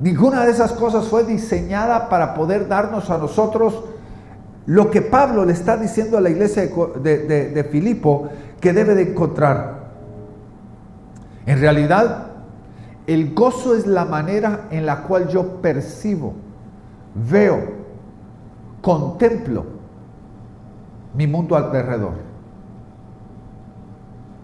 Ninguna 0.00 0.44
de 0.44 0.52
esas 0.52 0.72
cosas 0.72 1.06
fue 1.06 1.24
diseñada 1.24 2.08
para 2.08 2.34
poder 2.34 2.68
darnos 2.68 3.10
a 3.10 3.18
nosotros 3.18 3.84
lo 4.66 4.90
que 4.90 5.02
Pablo 5.02 5.44
le 5.44 5.54
está 5.54 5.76
diciendo 5.76 6.18
a 6.18 6.20
la 6.20 6.30
iglesia 6.30 6.68
de, 7.00 7.50
de, 7.50 7.64
Filipo 7.64 8.28
que 8.60 8.72
debe 8.72 8.94
de 8.94 9.10
encontrar. 9.10 9.77
En 11.48 11.58
realidad, 11.60 12.26
el 13.06 13.32
gozo 13.32 13.74
es 13.74 13.86
la 13.86 14.04
manera 14.04 14.66
en 14.70 14.84
la 14.84 15.04
cual 15.04 15.28
yo 15.28 15.62
percibo, 15.62 16.34
veo, 17.14 17.58
contemplo 18.82 19.64
mi 21.14 21.26
mundo 21.26 21.56
alrededor. 21.56 22.12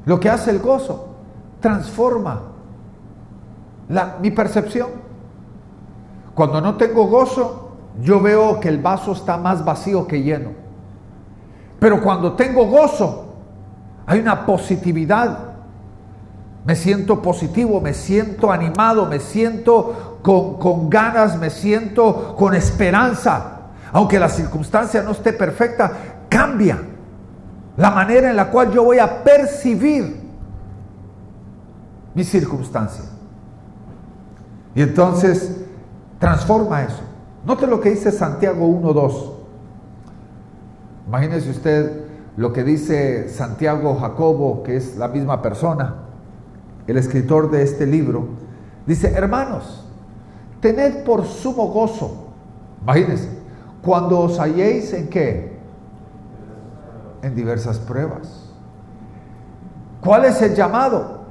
Lo 0.07 0.19
que 0.19 0.31
hace 0.31 0.51
el 0.51 0.61
gozo 0.61 1.09
transforma 1.61 2.41
mi 4.23 4.31
percepción. 4.31 4.89
Cuando 6.35 6.63
no 6.63 6.77
tengo 6.77 7.07
gozo, 7.09 7.73
yo 8.01 8.19
veo 8.19 8.61
que 8.61 8.71
el 8.71 8.79
vaso 8.79 9.13
está 9.13 9.37
más 9.37 9.63
vacío 9.63 10.07
que 10.07 10.23
lleno. 10.23 10.53
Pero 11.79 12.03
cuando 12.03 12.33
tengo 12.33 12.65
gozo, 12.65 13.27
hay 14.07 14.21
una 14.21 14.47
positividad 14.47 15.54
me 16.64 16.76
siento 16.76 17.21
positivo, 17.21 17.80
me 17.80 17.92
siento 17.92 18.50
animado, 18.50 19.06
me 19.06 19.21
siento 19.21 20.18
con, 20.23 20.88
ganas, 20.88 21.38
me 21.38 21.50
siento 21.50 22.35
con 22.37 22.54
esperanza. 22.54 23.50
Aunque 23.92 24.18
la 24.18 24.30
circunstancia 24.30 25.02
no 25.02 25.11
esté 25.11 25.35
perfecta, 25.35 25.92
cambia 26.28 26.78
la 27.76 27.90
manera 27.90 28.30
en 28.30 28.37
la 28.37 28.50
cual 28.50 28.73
yo 28.73 28.83
voy 28.83 28.99
a 28.99 29.23
percibir 29.23 30.23
mi 32.14 32.25
circunstancia. 32.25 33.04
Y 34.75 34.80
entonces 34.80 35.61
transforma 36.18 36.83
eso. 36.83 37.02
Note 37.44 37.66
lo 37.66 37.78
que 37.80 37.90
dice 37.90 38.11
Santiago 38.11 38.66
1.2. 38.66 39.33
Imagínese 41.09 41.50
usted 41.50 42.04
lo 42.38 42.54
que 42.54 42.64
dice 42.64 43.28
Santiago 43.28 43.97
Jacobo, 43.97 44.62
que 44.62 44.76
es 44.76 44.97
la 44.97 45.09
misma 45.09 45.42
persona 45.42 46.04
el 46.87 46.97
escritor 46.97 47.50
de 47.50 47.62
este 47.62 47.87
libro, 47.87 48.29
dice, 48.87 49.12
hermanos, 49.12 49.85
tened 50.61 51.05
por 51.05 51.25
sumo 51.25 51.69
gozo, 51.69 52.29
imagínense, 52.83 53.29
cuando 53.83 54.21
os 54.21 54.38
halléis 54.38 54.93
en 54.93 55.09
qué? 55.09 55.59
En 57.23 57.35
diversas 57.35 57.79
pruebas. 57.79 58.50
¿Cuál 60.00 60.26
es 60.26 60.41
el 60.43 60.55
llamado? 60.55 61.25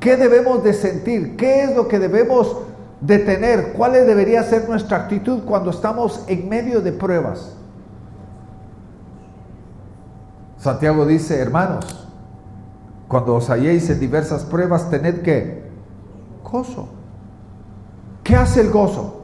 ¿Qué 0.00 0.16
debemos 0.16 0.64
de 0.64 0.72
sentir? 0.72 1.36
¿Qué 1.36 1.62
es 1.62 1.76
lo 1.76 1.86
que 1.86 2.00
debemos 2.00 2.56
de 3.00 3.18
tener? 3.20 3.72
¿Cuál 3.74 3.92
debería 3.92 4.42
ser 4.42 4.68
nuestra 4.68 4.96
actitud 4.96 5.44
cuando 5.44 5.70
estamos 5.70 6.24
en 6.26 6.48
medio 6.48 6.80
de 6.80 6.92
pruebas? 6.92 7.54
Santiago 10.58 11.06
dice, 11.06 11.38
hermanos, 11.38 12.01
cuando 13.12 13.34
os 13.34 13.50
halléis 13.50 13.90
en 13.90 14.00
diversas 14.00 14.42
pruebas, 14.44 14.88
tened 14.88 15.20
que 15.20 15.68
gozo. 16.42 16.88
¿Qué 18.24 18.34
hace 18.34 18.62
el 18.62 18.70
gozo? 18.70 19.20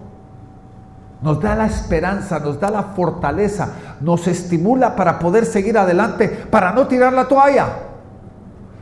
Nos 1.23 1.41
da 1.41 1.55
la 1.55 1.65
esperanza, 1.65 2.39
nos 2.39 2.61
da 2.61 2.71
la 2.71 2.83
fortaleza, 2.83 3.97
nos 4.03 4.29
estimula 4.29 4.95
para 4.95 5.19
poder 5.19 5.47
seguir 5.47 5.79
adelante, 5.79 6.29
para 6.29 6.73
no 6.73 6.87
tirar 6.87 7.15
la 7.15 7.29
toalla, 7.29 7.67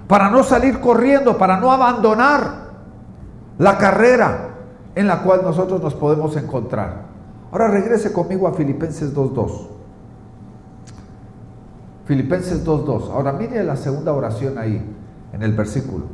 para 0.08 0.28
no 0.28 0.42
salir 0.42 0.80
corriendo, 0.80 1.38
para 1.38 1.56
no 1.58 1.70
abandonar 1.70 2.66
la 3.58 3.78
carrera 3.78 4.48
en 4.96 5.06
la 5.06 5.22
cual 5.22 5.42
nosotros 5.44 5.80
nos 5.80 5.94
podemos 5.94 6.36
encontrar. 6.36 7.02
Ahora 7.52 7.68
regrese 7.68 8.12
conmigo 8.12 8.48
a 8.48 8.54
Filipenses 8.54 9.14
2.2. 9.14 9.68
Filipenses 12.06 12.64
2.2. 12.64 13.10
Ahora 13.10 13.32
mire 13.32 13.62
la 13.62 13.76
segunda 13.76 14.12
oración 14.12 14.58
ahí, 14.58 14.95
en 15.36 15.42
el 15.42 15.52
versículo. 15.52 16.06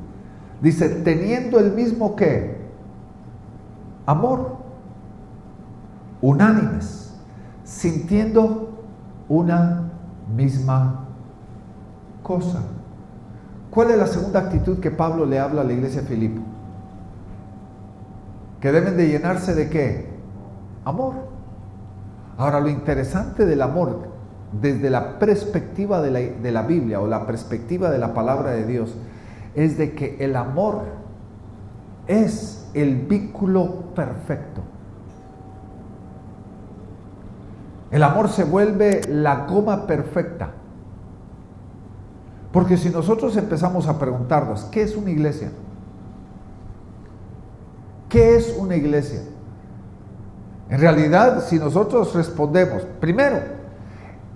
Dice, 0.61 0.89
teniendo 0.89 1.59
el 1.59 1.73
mismo 1.73 2.15
que 2.17 2.61
amor, 4.05 4.57
unánimes, 6.21 7.15
sintiendo 7.65 8.85
una 9.29 9.91
misma 10.37 11.07
cosa. 12.23 12.61
¿Cuál 13.71 13.93
es 13.93 13.99
la 13.99 14.07
segunda 14.07 14.41
actitud 14.41 14.81
que 14.81 14.91
Pablo 14.91 15.25
le 15.25 15.39
habla 15.39 15.63
a 15.63 15.65
la 15.65 15.73
iglesia 15.73 16.03
de 16.03 16.09
Filipo? 16.09 16.43
Que 18.61 18.71
deben 18.71 18.97
de 18.97 19.09
llenarse 19.09 19.55
de 19.55 19.71
qué? 19.71 20.13
Amor. 20.85 21.15
Ahora 22.37 22.61
lo 22.61 22.69
interesante 22.69 23.47
del 23.47 23.63
amor 23.63 24.11
desde 24.61 24.91
la 24.91 25.19
perspectiva 25.19 26.03
de 26.03 26.53
la, 26.53 26.63
Biblia 26.63 27.01
o 27.01 27.07
la 27.07 27.27
perspectiva 27.27 27.91
de 27.91 27.99
la 27.99 28.13
palabra 28.13 28.51
de 28.51 28.67
Dios 28.67 28.95
es 29.55 29.77
de 29.77 29.95
que 29.95 30.17
el 30.21 30.37
amor 30.37 30.83
es 32.07 32.69
el 32.75 32.97
vínculo 32.97 33.95
perfecto. 33.95 34.63
El 37.91 38.03
amor 38.03 38.31
se 38.31 38.45
vuelve 38.45 39.03
la 39.09 39.47
goma 39.47 39.87
perfecta. 39.87 40.51
Porque 42.51 42.77
si 42.77 42.91
nosotros 42.91 43.37
empezamos 43.37 43.87
a 43.87 43.99
preguntarnos, 43.99 44.65
¿qué 44.65 44.83
es 44.83 44.97
una 44.97 45.11
iglesia? 45.11 45.51
¿Qué 48.09 48.37
es 48.37 48.55
una 48.59 48.77
iglesia? 48.77 49.21
En 50.69 50.81
realidad, 50.81 51.45
si 51.47 51.59
nosotros 51.59 52.15
respondemos, 52.15 52.83
primero, 53.01 53.39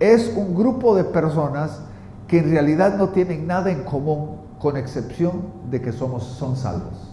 es 0.01 0.33
un 0.37 0.55
grupo 0.55 0.95
de 0.95 1.05
personas 1.05 1.81
que 2.29 2.39
en 2.39 2.51
realidad 2.51 2.97
no 2.99 3.11
tienen 3.11 3.47
nada 3.47 3.71
en 3.71 3.85
común 3.85 4.46
con 4.59 4.77
excepción 4.77 5.45
de 5.71 5.81
que 5.81 5.93
somos, 5.93 6.25
son 6.25 6.57
salvos. 6.57 7.13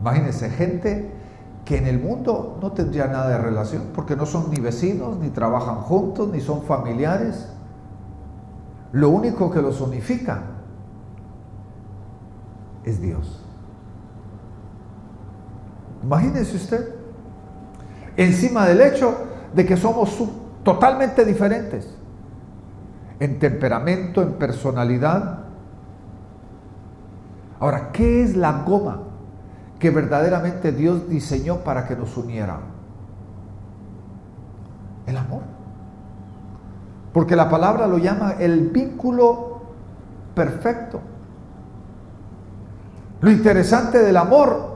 Imagínense, 0.00 0.50
gente 0.50 1.12
que 1.64 1.76
en 1.76 1.86
el 1.86 2.00
mundo 2.00 2.58
no 2.60 2.72
tendría 2.72 3.06
nada 3.06 3.28
de 3.28 3.38
relación, 3.38 3.90
porque 3.94 4.16
no 4.16 4.26
son 4.26 4.50
ni 4.50 4.58
vecinos, 4.58 5.18
ni 5.18 5.30
trabajan 5.30 5.76
juntos, 5.76 6.28
ni 6.30 6.40
son 6.40 6.62
familiares. 6.62 7.48
Lo 8.92 9.10
único 9.10 9.50
que 9.50 9.62
los 9.62 9.80
unifica 9.80 10.42
es 12.84 13.00
Dios. 13.00 13.40
Imagínese 16.02 16.56
usted 16.56 16.94
encima 18.16 18.66
del 18.66 18.80
hecho 18.80 19.14
de 19.54 19.66
que 19.66 19.76
somos 19.76 20.16
totalmente 20.64 21.24
diferentes 21.24 21.99
en 23.20 23.38
temperamento, 23.38 24.22
en 24.22 24.32
personalidad. 24.32 25.40
Ahora, 27.60 27.92
¿qué 27.92 28.22
es 28.22 28.36
la 28.36 28.64
goma 28.64 29.02
que 29.78 29.90
verdaderamente 29.90 30.72
Dios 30.72 31.08
diseñó 31.08 31.58
para 31.58 31.86
que 31.86 31.94
nos 31.94 32.16
uniera? 32.16 32.58
El 35.06 35.16
amor. 35.16 35.42
Porque 37.12 37.36
la 37.36 37.48
palabra 37.48 37.86
lo 37.86 37.98
llama 37.98 38.32
el 38.38 38.70
vínculo 38.70 39.60
perfecto. 40.34 41.00
Lo 43.20 43.30
interesante 43.30 43.98
del 43.98 44.16
amor 44.16 44.70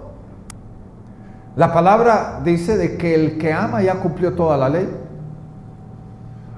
la 1.57 1.73
palabra 1.73 2.41
dice 2.45 2.77
de 2.77 2.97
que 2.97 3.15
el 3.15 3.39
que 3.39 3.53
ama 3.53 3.81
ya 3.81 4.01
cumplió 4.01 4.35
toda 4.35 4.57
la 4.57 4.69
ley. 4.69 4.89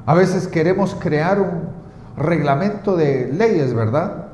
A 0.07 0.15
veces 0.15 0.49
queremos 0.49 0.95
crear 0.95 1.39
un 1.39 1.76
reglamento 2.17 2.97
de 2.97 3.33
leyes, 3.33 3.75
¿verdad? 3.75 4.29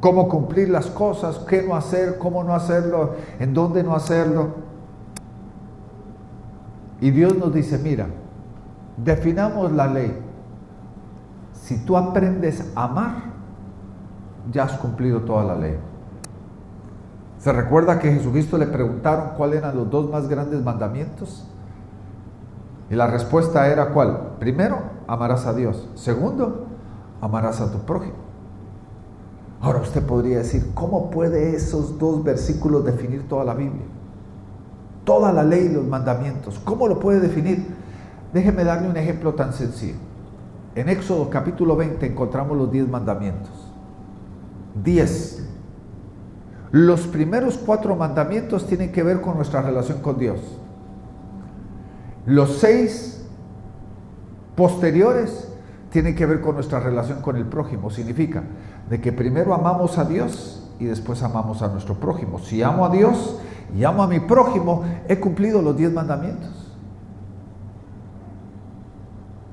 Cómo 0.00 0.28
cumplir 0.28 0.68
las 0.68 0.86
cosas, 0.86 1.38
qué 1.48 1.62
no 1.62 1.74
hacer, 1.74 2.18
cómo 2.18 2.44
no 2.44 2.54
hacerlo, 2.54 3.14
en 3.38 3.52
dónde 3.52 3.82
no 3.82 3.94
hacerlo. 3.94 4.54
Y 7.00 7.10
Dios 7.10 7.36
nos 7.36 7.52
dice, 7.52 7.78
mira, 7.78 8.06
definamos 8.96 9.72
la 9.72 9.86
ley. 9.86 10.16
Si 11.52 11.84
tú 11.84 11.96
aprendes 11.96 12.72
a 12.74 12.84
amar, 12.84 13.14
ya 14.50 14.64
has 14.64 14.72
cumplido 14.78 15.20
toda 15.20 15.44
la 15.44 15.56
ley. 15.56 15.76
¿Se 17.38 17.52
recuerda 17.52 17.98
que 17.98 18.12
Jesucristo 18.12 18.58
le 18.58 18.66
preguntaron 18.66 19.30
cuáles 19.36 19.58
eran 19.58 19.76
los 19.76 19.90
dos 19.90 20.10
más 20.10 20.28
grandes 20.28 20.62
mandamientos? 20.62 21.46
Y 22.90 22.94
la 22.94 23.06
respuesta 23.06 23.68
era 23.68 23.90
cuál? 23.90 24.36
Primero, 24.38 24.78
amarás 25.06 25.46
a 25.46 25.52
Dios. 25.52 25.88
Segundo, 25.94 26.67
amarás 27.20 27.60
a 27.60 27.70
tu 27.70 27.78
prójimo. 27.80 28.28
Ahora 29.60 29.80
usted 29.80 30.04
podría 30.04 30.38
decir, 30.38 30.70
¿cómo 30.74 31.10
puede 31.10 31.56
esos 31.56 31.98
dos 31.98 32.22
versículos 32.22 32.84
definir 32.84 33.28
toda 33.28 33.44
la 33.44 33.54
Biblia? 33.54 33.82
Toda 35.04 35.32
la 35.32 35.42
ley 35.42 35.66
y 35.66 35.72
los 35.74 35.86
mandamientos. 35.86 36.60
¿Cómo 36.64 36.86
lo 36.86 37.00
puede 37.00 37.18
definir? 37.18 37.66
Déjeme 38.32 38.62
darle 38.62 38.88
un 38.88 38.96
ejemplo 38.96 39.34
tan 39.34 39.52
sencillo. 39.52 39.96
En 40.74 40.88
Éxodo 40.88 41.28
capítulo 41.28 41.74
20 41.76 42.06
encontramos 42.06 42.56
los 42.56 42.70
diez 42.70 42.88
mandamientos. 42.88 43.72
Diez. 44.84 45.44
Los 46.70 47.06
primeros 47.06 47.58
cuatro 47.58 47.96
mandamientos 47.96 48.66
tienen 48.66 48.92
que 48.92 49.02
ver 49.02 49.20
con 49.20 49.36
nuestra 49.36 49.62
relación 49.62 50.00
con 50.00 50.18
Dios. 50.18 50.38
Los 52.26 52.58
seis 52.58 53.26
posteriores 54.54 55.47
tienen 55.90 56.14
que 56.14 56.26
ver 56.26 56.40
con 56.40 56.54
nuestra 56.54 56.80
relación 56.80 57.22
con 57.22 57.36
el 57.36 57.46
prójimo. 57.46 57.90
Significa 57.90 58.42
de 58.88 59.00
que 59.00 59.12
primero 59.12 59.54
amamos 59.54 59.98
a 59.98 60.04
Dios 60.04 60.70
y 60.78 60.84
después 60.84 61.22
amamos 61.22 61.62
a 61.62 61.68
nuestro 61.68 61.94
prójimo. 61.94 62.38
Si 62.38 62.62
amo 62.62 62.84
a 62.84 62.90
Dios 62.90 63.40
y 63.76 63.84
amo 63.84 64.02
a 64.02 64.06
mi 64.06 64.20
prójimo, 64.20 64.84
he 65.08 65.18
cumplido 65.18 65.62
los 65.62 65.76
diez 65.76 65.92
mandamientos. 65.92 66.72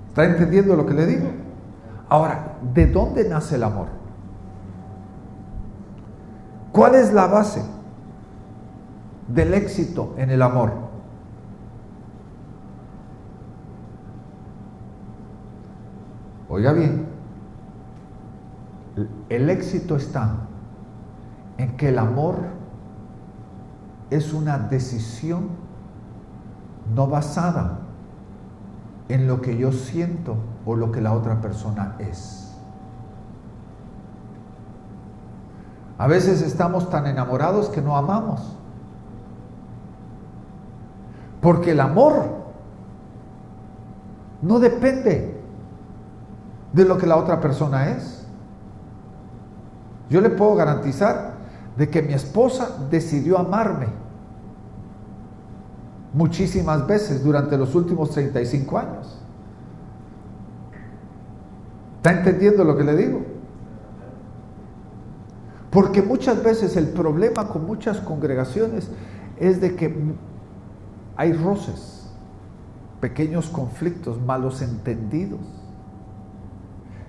¿Está 0.09 0.25
entendiendo 0.25 0.75
lo 0.75 0.85
que 0.85 0.93
le 0.93 1.05
digo? 1.05 1.27
Ahora, 2.07 2.57
¿de 2.73 2.87
dónde 2.87 3.27
nace 3.27 3.55
el 3.55 3.63
amor? 3.63 3.87
¿Cuál 6.71 6.95
es 6.95 7.13
la 7.13 7.27
base 7.27 7.63
del 9.27 9.53
éxito 9.53 10.13
en 10.17 10.29
el 10.29 10.41
amor? 10.41 10.84
Oiga 16.55 16.71
bien, 16.71 17.05
el 19.27 19.49
éxito 19.49 19.97
está 19.97 20.37
en 21.57 21.75
que 21.75 21.89
el 21.89 21.99
amor 21.99 22.37
es 24.09 24.31
una 24.31 24.57
decisión 24.57 25.49
no 26.95 27.07
basada 27.07 27.79
en 29.09 29.27
lo 29.27 29.41
que 29.41 29.57
yo 29.57 29.73
siento 29.73 30.37
o 30.65 30.77
lo 30.77 30.93
que 30.93 31.01
la 31.01 31.11
otra 31.11 31.41
persona 31.41 31.97
es. 31.99 32.55
A 35.97 36.07
veces 36.07 36.41
estamos 36.41 36.89
tan 36.89 37.05
enamorados 37.05 37.67
que 37.67 37.81
no 37.81 37.97
amamos. 37.97 38.55
Porque 41.41 41.71
el 41.71 41.81
amor 41.81 42.45
no 44.41 44.59
depende 44.59 45.34
de 46.75 46.83
lo 46.83 46.97
que 46.97 47.07
la 47.07 47.15
otra 47.15 47.39
persona 47.39 47.89
es. 47.91 48.25
Yo 50.09 50.19
le 50.19 50.29
puedo 50.29 50.55
garantizar 50.55 51.35
de 51.77 51.89
que 51.89 52.01
mi 52.01 52.13
esposa 52.13 52.77
decidió 52.91 53.39
amarme 53.39 53.87
muchísimas 56.13 56.85
veces 56.85 57.23
durante 57.23 57.57
los 57.57 57.73
últimos 57.75 58.11
35 58.11 58.77
años. 58.77 59.17
¿Está 61.97 62.11
entendiendo 62.11 62.63
lo 62.63 62.77
que 62.77 62.83
le 62.83 62.95
digo? 62.95 63.21
Porque 65.71 66.01
muchas 66.01 66.43
veces 66.43 66.75
el 66.75 66.89
problema 66.89 67.47
con 67.47 67.65
muchas 67.65 67.99
congregaciones 67.99 68.89
es 69.37 69.59
de 69.59 69.75
que 69.75 69.95
hay 71.17 71.33
roces, 71.33 72.09
pequeños 72.99 73.49
conflictos, 73.49 74.21
malos 74.21 74.61
entendidos. 74.61 75.64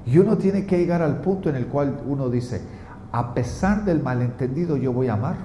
Y 0.07 0.19
uno 0.19 0.39
tiene 0.39 0.65
que 0.67 0.79
llegar 0.79 1.03
al 1.03 1.21
punto 1.21 1.51
en 1.51 1.57
el 1.57 1.67
cual 1.67 2.01
uno 2.07 2.31
dice, 2.31 2.63
a 3.11 3.35
pesar 3.35 3.85
del 3.85 4.03
malentendido 4.03 4.77
yo 4.77 4.93
voy 4.93 5.09
a 5.09 5.15
amar. 5.15 5.37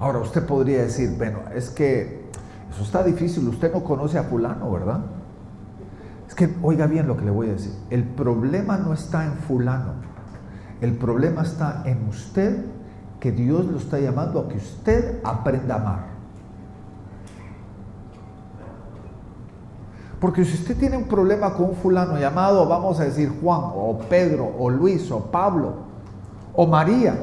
Ahora 0.00 0.18
usted 0.18 0.44
podría 0.44 0.82
decir, 0.82 1.14
bueno, 1.16 1.38
es 1.54 1.70
que 1.70 2.24
eso 2.68 2.82
está 2.82 3.04
difícil, 3.04 3.46
usted 3.46 3.72
no 3.72 3.84
conoce 3.84 4.18
a 4.18 4.24
fulano, 4.24 4.70
¿verdad? 4.72 5.00
Es 6.26 6.34
que 6.34 6.52
oiga 6.62 6.86
bien 6.86 7.06
lo 7.06 7.16
que 7.16 7.24
le 7.24 7.30
voy 7.30 7.48
a 7.48 7.52
decir, 7.52 7.72
el 7.90 8.02
problema 8.02 8.76
no 8.76 8.92
está 8.92 9.24
en 9.24 9.34
fulano, 9.34 9.92
el 10.80 10.96
problema 10.96 11.42
está 11.42 11.82
en 11.86 12.08
usted 12.08 12.64
que 13.20 13.30
Dios 13.30 13.66
lo 13.66 13.78
está 13.78 14.00
llamando 14.00 14.40
a 14.40 14.48
que 14.48 14.56
usted 14.56 15.20
aprenda 15.22 15.76
a 15.76 15.80
amar. 15.80 16.13
Porque 20.24 20.42
si 20.42 20.54
usted 20.54 20.78
tiene 20.78 20.96
un 20.96 21.04
problema 21.04 21.52
con 21.52 21.66
un 21.66 21.74
fulano 21.74 22.18
llamado, 22.18 22.66
vamos 22.66 22.98
a 22.98 23.04
decir 23.04 23.30
Juan, 23.42 23.60
o 23.62 23.98
Pedro, 24.08 24.54
o 24.58 24.70
Luis, 24.70 25.10
o 25.10 25.20
Pablo, 25.20 25.74
o 26.54 26.66
María, 26.66 27.14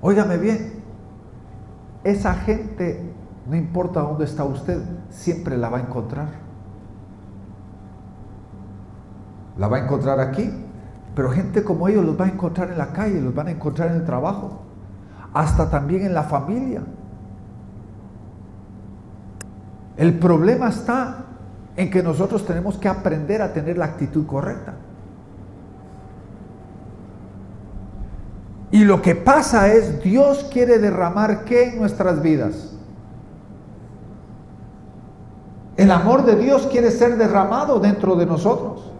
óigame 0.00 0.38
bien, 0.38 0.82
esa 2.04 2.32
gente, 2.32 3.12
no 3.44 3.54
importa 3.54 4.00
dónde 4.00 4.24
está 4.24 4.44
usted, 4.44 4.80
siempre 5.10 5.58
la 5.58 5.68
va 5.68 5.76
a 5.76 5.80
encontrar. 5.82 6.28
La 9.58 9.68
va 9.68 9.76
a 9.76 9.80
encontrar 9.80 10.18
aquí, 10.20 10.50
pero 11.14 11.28
gente 11.32 11.62
como 11.62 11.86
ellos 11.86 12.02
los 12.02 12.18
va 12.18 12.24
a 12.24 12.28
encontrar 12.28 12.70
en 12.70 12.78
la 12.78 12.94
calle, 12.94 13.20
los 13.20 13.34
van 13.34 13.48
a 13.48 13.50
encontrar 13.50 13.90
en 13.90 13.96
el 13.96 14.04
trabajo, 14.06 14.62
hasta 15.34 15.68
también 15.68 16.06
en 16.06 16.14
la 16.14 16.22
familia. 16.22 16.80
El 19.98 20.18
problema 20.18 20.70
está 20.70 21.25
en 21.76 21.90
que 21.90 22.02
nosotros 22.02 22.44
tenemos 22.46 22.78
que 22.78 22.88
aprender 22.88 23.42
a 23.42 23.52
tener 23.52 23.76
la 23.76 23.84
actitud 23.84 24.26
correcta. 24.26 24.74
Y 28.70 28.84
lo 28.84 29.00
que 29.00 29.14
pasa 29.14 29.72
es, 29.72 30.02
Dios 30.02 30.48
quiere 30.52 30.78
derramar 30.78 31.44
qué 31.44 31.70
en 31.70 31.78
nuestras 31.78 32.20
vidas. 32.22 32.72
El 35.76 35.90
amor 35.90 36.24
de 36.24 36.36
Dios 36.36 36.66
quiere 36.66 36.90
ser 36.90 37.16
derramado 37.16 37.78
dentro 37.78 38.16
de 38.16 38.26
nosotros. 38.26 38.90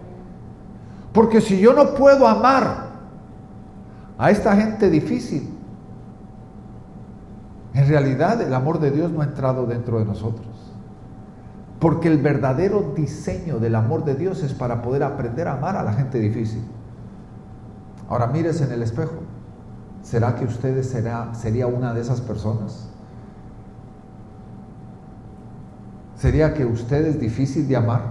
Porque 1.12 1.40
si 1.40 1.58
yo 1.58 1.72
no 1.72 1.94
puedo 1.94 2.28
amar 2.28 2.86
a 4.18 4.30
esta 4.30 4.54
gente 4.54 4.90
difícil, 4.90 5.50
en 7.72 7.88
realidad 7.88 8.40
el 8.42 8.52
amor 8.54 8.78
de 8.78 8.90
Dios 8.90 9.10
no 9.10 9.22
ha 9.22 9.24
entrado 9.24 9.66
dentro 9.66 9.98
de 9.98 10.04
nosotros. 10.04 10.55
Porque 11.80 12.08
el 12.08 12.18
verdadero 12.18 12.92
diseño 12.96 13.58
del 13.58 13.74
amor 13.74 14.04
de 14.04 14.14
Dios 14.14 14.42
es 14.42 14.54
para 14.54 14.82
poder 14.82 15.02
aprender 15.02 15.46
a 15.46 15.54
amar 15.54 15.76
a 15.76 15.82
la 15.82 15.92
gente 15.92 16.18
difícil. 16.18 16.62
Ahora 18.08 18.28
mires 18.28 18.60
en 18.60 18.72
el 18.72 18.82
espejo. 18.82 19.16
¿Será 20.02 20.36
que 20.36 20.44
usted 20.44 20.82
será, 20.82 21.34
sería 21.34 21.66
una 21.66 21.92
de 21.92 22.00
esas 22.00 22.20
personas? 22.20 22.88
¿Sería 26.16 26.54
que 26.54 26.64
usted 26.64 27.06
es 27.06 27.20
difícil 27.20 27.68
de 27.68 27.76
amar? 27.76 28.02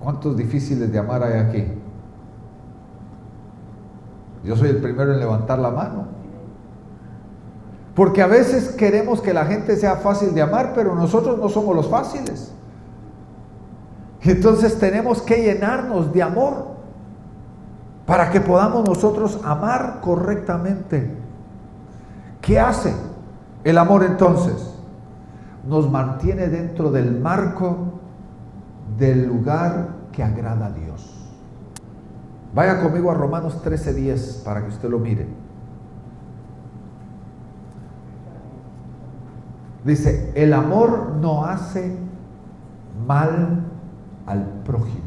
¿Cuántos 0.00 0.36
difíciles 0.36 0.90
de 0.92 0.98
amar 0.98 1.22
hay 1.22 1.38
aquí? 1.38 1.64
Yo 4.44 4.56
soy 4.56 4.70
el 4.70 4.78
primero 4.78 5.12
en 5.12 5.20
levantar 5.20 5.58
la 5.58 5.70
mano. 5.70 6.19
Porque 7.94 8.22
a 8.22 8.26
veces 8.26 8.70
queremos 8.70 9.20
que 9.20 9.34
la 9.34 9.46
gente 9.46 9.76
sea 9.76 9.96
fácil 9.96 10.34
de 10.34 10.42
amar, 10.42 10.72
pero 10.74 10.94
nosotros 10.94 11.38
no 11.38 11.48
somos 11.48 11.74
los 11.74 11.88
fáciles. 11.88 12.52
Entonces 14.22 14.78
tenemos 14.78 15.22
que 15.22 15.42
llenarnos 15.42 16.12
de 16.12 16.22
amor 16.22 16.68
para 18.06 18.30
que 18.30 18.40
podamos 18.40 18.84
nosotros 18.84 19.40
amar 19.44 20.00
correctamente. 20.02 21.16
¿Qué 22.40 22.58
hace 22.58 22.94
el 23.64 23.78
amor 23.78 24.04
entonces? 24.04 24.74
Nos 25.66 25.90
mantiene 25.90 26.48
dentro 26.48 26.90
del 26.90 27.20
marco 27.20 28.00
del 28.98 29.26
lugar 29.26 29.88
que 30.12 30.22
agrada 30.22 30.66
a 30.66 30.70
Dios. 30.70 31.30
Vaya 32.54 32.80
conmigo 32.82 33.10
a 33.10 33.14
Romanos 33.14 33.62
13:10 33.62 34.42
para 34.44 34.62
que 34.62 34.68
usted 34.68 34.88
lo 34.88 34.98
mire. 34.98 35.26
Dice, 39.84 40.30
el 40.34 40.52
amor 40.52 41.16
no 41.20 41.44
hace 41.44 41.96
mal 43.06 43.64
al 44.26 44.44
prójimo. 44.64 45.00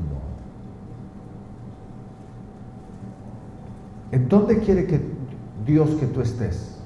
¿En 4.11 4.29
dónde 4.29 4.59
quiere 4.59 4.85
que 4.85 5.01
Dios 5.65 5.89
que 5.99 6.07
tú 6.07 6.21
estés? 6.21 6.79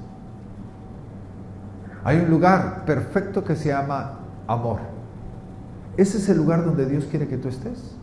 Hay 2.04 2.18
un 2.18 2.30
lugar 2.30 2.84
perfecto 2.84 3.44
que 3.44 3.56
se 3.56 3.68
llama 3.68 4.20
amor. 4.46 4.80
Ese 5.96 6.18
es 6.18 6.28
el 6.28 6.36
lugar 6.36 6.64
donde 6.64 6.86
Dios 6.86 7.06
quiere 7.06 7.26
que 7.26 7.38
tú 7.38 7.48
estés. 7.48 7.96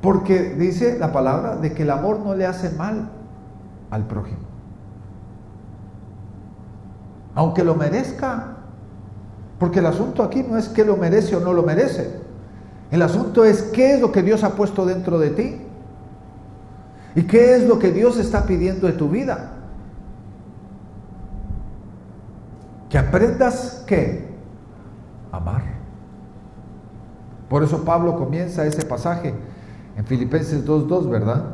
Porque 0.00 0.54
dice 0.54 0.98
la 0.98 1.12
palabra 1.12 1.56
de 1.56 1.72
que 1.72 1.82
el 1.82 1.90
amor 1.90 2.18
no 2.20 2.34
le 2.34 2.46
hace 2.46 2.70
mal 2.76 3.10
al 3.90 4.06
prójimo 4.06 4.51
aunque 7.34 7.64
lo 7.64 7.74
merezca. 7.74 8.56
Porque 9.58 9.78
el 9.78 9.86
asunto 9.86 10.22
aquí 10.22 10.42
no 10.42 10.56
es 10.56 10.68
que 10.68 10.84
lo 10.84 10.96
merece 10.96 11.36
o 11.36 11.40
no 11.40 11.52
lo 11.52 11.62
merece. 11.62 12.20
El 12.90 13.02
asunto 13.02 13.44
es 13.44 13.62
qué 13.62 13.94
es 13.94 14.00
lo 14.00 14.12
que 14.12 14.22
Dios 14.22 14.44
ha 14.44 14.54
puesto 14.54 14.84
dentro 14.84 15.18
de 15.18 15.30
ti. 15.30 15.60
¿Y 17.14 17.22
qué 17.22 17.56
es 17.56 17.66
lo 17.66 17.78
que 17.78 17.92
Dios 17.92 18.16
está 18.18 18.44
pidiendo 18.46 18.86
de 18.86 18.94
tu 18.94 19.08
vida? 19.08 19.52
Que 22.88 22.98
aprendas 22.98 23.84
que 23.86 24.28
amar. 25.30 25.62
Por 27.48 27.62
eso 27.62 27.84
Pablo 27.84 28.16
comienza 28.16 28.64
ese 28.66 28.84
pasaje 28.84 29.34
en 29.96 30.04
Filipenses 30.06 30.66
2.2, 30.66 31.08
¿verdad? 31.08 31.44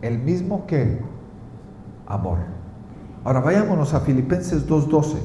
El 0.00 0.18
mismo 0.18 0.66
que 0.66 1.00
amor. 2.06 2.38
Ahora 3.24 3.40
vayámonos 3.40 3.94
a 3.94 4.00
Filipenses 4.00 4.66
2.12. 4.66 5.16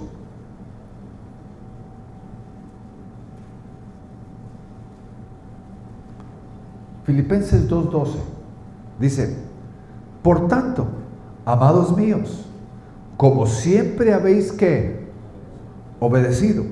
Filipenses 7.05 7.69
2.12 7.69 8.09
dice, 8.99 9.37
por 10.21 10.47
tanto, 10.47 10.87
amados 11.45 11.95
míos, 11.95 12.45
como 13.15 13.47
siempre 13.47 14.13
habéis 14.13 14.51
que 14.51 15.07
obedecido, 15.99 16.65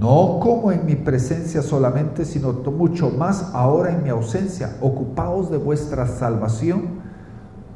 no 0.00 0.38
como 0.40 0.70
en 0.70 0.86
mi 0.86 0.94
presencia 0.94 1.60
solamente, 1.60 2.24
sino 2.24 2.52
mucho 2.52 3.10
más 3.10 3.50
ahora 3.52 3.90
en 3.90 4.04
mi 4.04 4.10
ausencia, 4.10 4.76
ocupaos 4.80 5.50
de 5.50 5.58
vuestra 5.58 6.06
salvación 6.06 7.00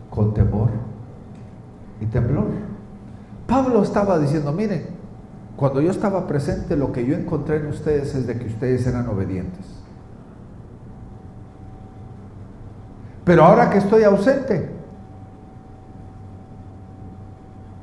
con 0.08 0.32
temor 0.32 0.91
y 2.02 2.06
temblor. 2.06 2.46
Pablo 3.46 3.82
estaba 3.82 4.18
diciendo, 4.18 4.52
miren, 4.52 4.86
cuando 5.56 5.80
yo 5.80 5.90
estaba 5.90 6.26
presente, 6.26 6.76
lo 6.76 6.92
que 6.92 7.06
yo 7.06 7.14
encontré 7.14 7.56
en 7.56 7.66
ustedes 7.66 8.14
es 8.14 8.26
de 8.26 8.38
que 8.38 8.46
ustedes 8.46 8.86
eran 8.86 9.08
obedientes. 9.08 9.66
Pero 13.24 13.44
ahora 13.44 13.70
que 13.70 13.78
estoy 13.78 14.02
ausente, 14.02 14.70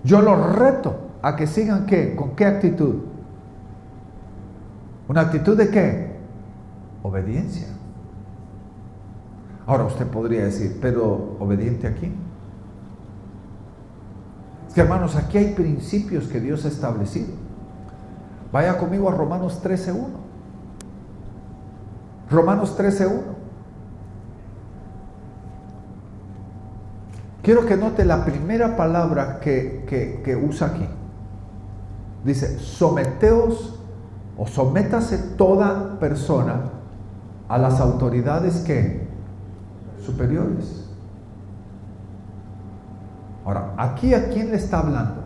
yo 0.04 0.22
los 0.22 0.56
reto 0.56 0.96
a 1.22 1.36
que 1.36 1.48
sigan 1.48 1.86
qué, 1.86 2.16
con 2.16 2.36
qué 2.36 2.46
actitud. 2.46 2.96
¿Una 5.08 5.22
actitud 5.22 5.58
de 5.58 5.70
qué? 5.70 6.20
Obediencia. 7.04 7.68
Ahora 9.66 9.86
usted 9.86 10.08
podría 10.08 10.44
decir, 10.44 10.78
pero 10.82 11.38
obediente 11.40 11.88
aquí. 11.88 12.12
Que 14.74 14.82
hermanos, 14.82 15.16
aquí 15.16 15.38
hay 15.38 15.54
principios 15.54 16.28
que 16.28 16.40
Dios 16.40 16.66
ha 16.66 16.68
establecido. 16.68 17.34
Vaya 18.52 18.78
conmigo 18.78 19.10
a 19.10 19.14
Romanos 19.14 19.62
13.1. 19.64 20.08
Romanos 22.30 22.78
13.1. 22.78 23.40
Quiero 27.42 27.66
que 27.66 27.78
note 27.78 28.06
la 28.06 28.26
primera 28.26 28.76
palabra 28.76 29.40
que, 29.40 30.40
usa 30.48 30.68
aquí. 30.68 30.88
Dice, 32.24 32.60
someteos 32.60 33.80
o 34.38 34.46
sométase 34.46 35.18
toda 35.36 36.00
persona 36.00 36.62
a 37.48 37.58
las 37.58 37.80
autoridades 37.80 38.58
que 38.58 39.08
superiores. 40.06 40.89
Ahora, 43.50 43.74
aquí 43.78 44.14
a 44.14 44.30
quién 44.30 44.52
le 44.52 44.58
está 44.58 44.78
hablando? 44.78 45.24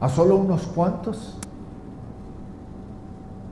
¿A 0.00 0.08
solo 0.08 0.34
unos 0.34 0.66
cuantos? 0.66 1.38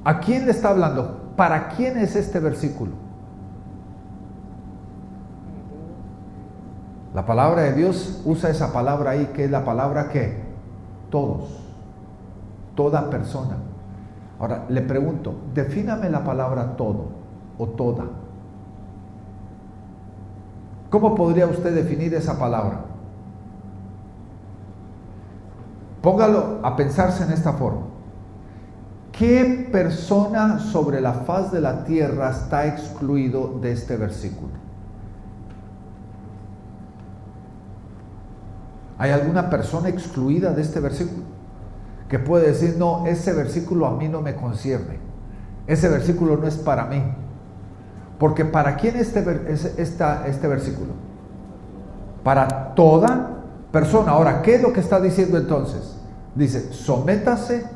¿A 0.02 0.18
quién 0.18 0.46
le 0.46 0.50
está 0.50 0.70
hablando? 0.70 1.30
¿Para 1.36 1.68
quién 1.68 1.96
es 1.96 2.16
este 2.16 2.40
versículo? 2.40 2.90
La 7.14 7.24
palabra 7.24 7.62
de 7.62 7.74
Dios 7.74 8.20
usa 8.24 8.50
esa 8.50 8.72
palabra 8.72 9.12
ahí, 9.12 9.26
que 9.26 9.44
es 9.44 9.50
la 9.52 9.64
palabra 9.64 10.08
que 10.08 10.42
todos, 11.08 11.56
toda 12.74 13.08
persona. 13.10 13.58
Ahora, 14.40 14.64
le 14.68 14.80
pregunto, 14.82 15.36
defíname 15.54 16.10
la 16.10 16.24
palabra 16.24 16.76
todo 16.76 17.10
o 17.58 17.68
toda. 17.68 18.25
¿Cómo 20.90 21.14
podría 21.14 21.46
usted 21.46 21.74
definir 21.74 22.14
esa 22.14 22.38
palabra? 22.38 22.84
Póngalo 26.02 26.60
a 26.62 26.76
pensarse 26.76 27.24
en 27.24 27.32
esta 27.32 27.52
forma. 27.54 27.82
¿Qué 29.10 29.68
persona 29.72 30.58
sobre 30.58 31.00
la 31.00 31.12
faz 31.12 31.50
de 31.50 31.60
la 31.60 31.84
tierra 31.84 32.30
está 32.30 32.66
excluido 32.66 33.58
de 33.60 33.72
este 33.72 33.96
versículo? 33.96 34.52
¿Hay 38.98 39.10
alguna 39.10 39.50
persona 39.50 39.88
excluida 39.88 40.52
de 40.52 40.62
este 40.62 40.80
versículo? 40.80 41.24
Que 42.08 42.18
puede 42.18 42.48
decir, 42.48 42.76
no, 42.78 43.06
ese 43.06 43.32
versículo 43.32 43.86
a 43.86 43.96
mí 43.96 44.08
no 44.08 44.22
me 44.22 44.36
concierne. 44.36 44.98
Ese 45.66 45.88
versículo 45.88 46.36
no 46.36 46.46
es 46.46 46.56
para 46.56 46.84
mí. 46.84 47.02
Porque 48.18 48.44
¿para 48.44 48.76
quién 48.76 48.96
este, 48.96 49.24
este 49.48 50.48
versículo? 50.48 50.92
Para 52.24 52.74
toda 52.74 53.30
persona. 53.70 54.12
Ahora, 54.12 54.42
¿qué 54.42 54.56
es 54.56 54.62
lo 54.62 54.72
que 54.72 54.80
está 54.80 55.00
diciendo 55.00 55.36
entonces? 55.36 55.96
Dice, 56.34 56.72
sométase 56.72 57.66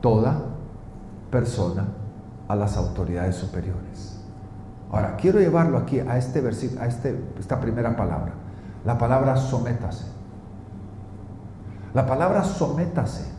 toda 0.00 0.42
persona 1.30 1.86
a 2.48 2.54
las 2.54 2.76
autoridades 2.76 3.36
superiores. 3.36 4.20
Ahora, 4.90 5.16
quiero 5.16 5.40
llevarlo 5.40 5.78
aquí 5.78 6.00
a 6.00 6.18
este 6.18 6.40
versículo, 6.40 6.82
a 6.82 6.86
este, 6.86 7.18
esta 7.38 7.58
primera 7.60 7.96
palabra 7.96 8.44
la 8.84 8.98
palabra 8.98 9.36
sométase. 9.36 10.04
La 11.94 12.06
palabra 12.06 12.44
sométase 12.44 13.32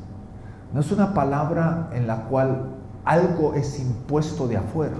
no 0.73 0.79
es 0.79 0.91
una 0.91 1.13
palabra 1.13 1.89
en 1.93 2.07
la 2.07 2.23
cual 2.23 2.71
algo 3.05 3.53
es 3.53 3.79
impuesto 3.79 4.47
de 4.47 4.57
afuera. 4.57 4.95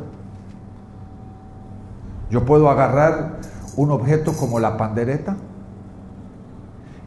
Yo 2.30 2.46
puedo 2.46 2.70
agarrar 2.70 3.40
un 3.76 3.92
objeto 3.92 4.34
como 4.34 4.60
la 4.60 4.78
pandereta 4.78 5.36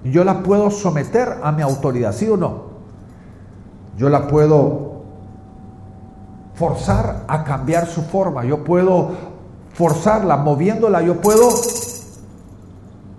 yo 0.05 0.25
la 0.25 0.43
puedo 0.43 0.71
someter 0.71 1.39
a 1.43 1.53
mi 1.53 1.63
autoridad, 1.63 2.13
¿sí 2.13 2.29
o 2.29 2.37
no? 2.37 2.69
Yo 3.97 4.09
la 4.09 4.29
puedo 4.29 5.03
forzar 6.55 7.25
a 7.27 7.45
cambiar 7.45 7.87
su 7.87 8.03
forma, 8.03 8.45
yo 8.45 8.65
puedo 8.65 9.11
forzarla, 9.73 10.37
moviéndola, 10.37 11.03
yo 11.03 11.21
puedo 11.21 11.49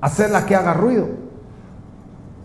hacerla 0.02 0.46
que 0.46 0.56
haga 0.56 0.74
ruido. 0.74 1.08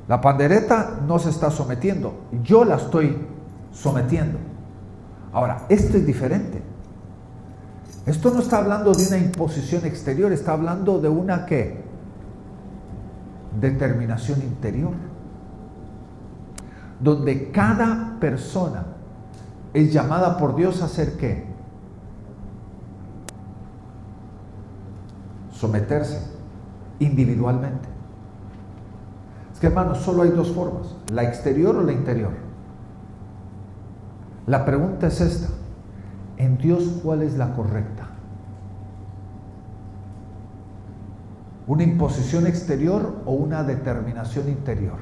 La 0.09 0.21
pandereta 0.21 0.99
no 1.07 1.19
se 1.19 1.31
está 1.31 1.51
sometiendo, 1.51 2.15
yo 2.43 2.65
la 2.65 2.77
estoy 2.77 3.27
sometiendo. 3.73 4.39
Ahora, 5.33 5.65
esto 5.69 5.97
es 5.97 6.07
diferente. 6.07 6.63
Esto 8.07 8.31
no 8.31 8.41
está 8.41 8.59
hablando 8.59 8.93
de 8.93 9.07
una 9.07 9.17
imposición 9.17 9.87
exterior, 9.87 10.31
está 10.33 10.53
hablando 10.53 11.01
de 11.01 11.09
una 11.09 11.47
qué? 11.47 11.83
Determinación 13.59 14.43
interior. 14.43 14.93
Donde 17.01 17.51
cada 17.51 18.17
persona 18.21 18.85
es 19.73 19.93
llamada 19.93 20.37
por 20.37 20.55
Dios 20.55 20.83
a 20.83 20.85
hacer 20.85 21.17
qué? 21.17 21.47
Someterse 25.53 26.21
individualmente. 26.99 27.89
Es 29.53 29.61
que 29.61 29.69
hermanos, 29.69 29.99
solo 29.99 30.23
hay 30.23 30.31
dos 30.31 30.53
formas, 30.53 30.95
la 31.11 31.23
exterior 31.23 31.75
o 31.77 31.83
la 31.83 31.93
interior. 31.93 32.33
La 34.47 34.65
pregunta 34.65 35.07
es 35.07 35.21
esta, 35.23 35.49
¿en 36.37 36.59
Dios 36.59 37.01
cuál 37.03 37.23
es 37.23 37.37
la 37.37 37.55
correcta? 37.55 38.09
¿Una 41.67 41.83
imposición 41.83 42.47
exterior 42.47 43.23
o 43.25 43.33
una 43.33 43.65
determinación 43.65 44.49
interior? 44.49 44.99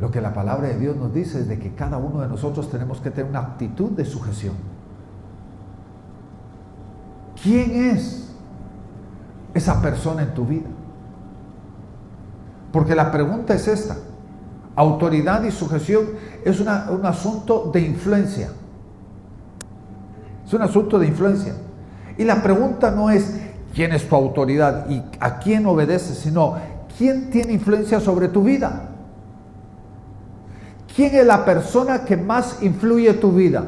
Lo 0.00 0.10
que 0.10 0.20
la 0.20 0.32
palabra 0.32 0.68
de 0.68 0.78
Dios 0.78 0.96
nos 0.96 1.12
dice 1.12 1.40
es 1.40 1.48
de 1.48 1.58
que 1.58 1.74
cada 1.74 1.98
uno 1.98 2.20
de 2.20 2.28
nosotros 2.28 2.70
tenemos 2.70 3.00
que 3.00 3.10
tener 3.10 3.30
una 3.30 3.40
actitud 3.40 3.90
de 3.90 4.04
sujeción. 4.04 4.54
¿Quién 7.42 7.90
es 7.90 8.32
esa 9.52 9.82
persona 9.82 10.22
en 10.22 10.34
tu 10.34 10.46
vida? 10.46 10.68
Porque 12.72 12.94
la 12.94 13.10
pregunta 13.10 13.54
es 13.54 13.66
esta. 13.68 13.96
Autoridad 14.76 15.42
y 15.44 15.50
sujeción 15.50 16.06
es 16.44 16.60
un 16.60 16.68
asunto 17.04 17.70
de 17.72 17.80
influencia. 17.80 18.50
Es 20.46 20.52
un 20.52 20.62
asunto 20.62 20.98
de 20.98 21.06
influencia. 21.06 21.54
Y 22.16 22.24
la 22.24 22.42
pregunta 22.42 22.90
no 22.90 23.10
es 23.10 23.36
quién 23.74 23.92
es 23.92 24.08
tu 24.08 24.14
autoridad 24.14 24.88
y 24.88 25.02
a 25.20 25.38
quién 25.38 25.66
obedeces, 25.66 26.18
sino 26.18 26.56
quién 26.96 27.30
tiene 27.30 27.52
influencia 27.52 28.00
sobre 28.00 28.28
tu 28.28 28.42
vida. 28.42 28.88
¿Quién 30.94 31.14
es 31.14 31.26
la 31.26 31.44
persona 31.44 32.04
que 32.04 32.16
más 32.16 32.62
influye 32.62 33.12
tu 33.14 33.32
vida? 33.32 33.64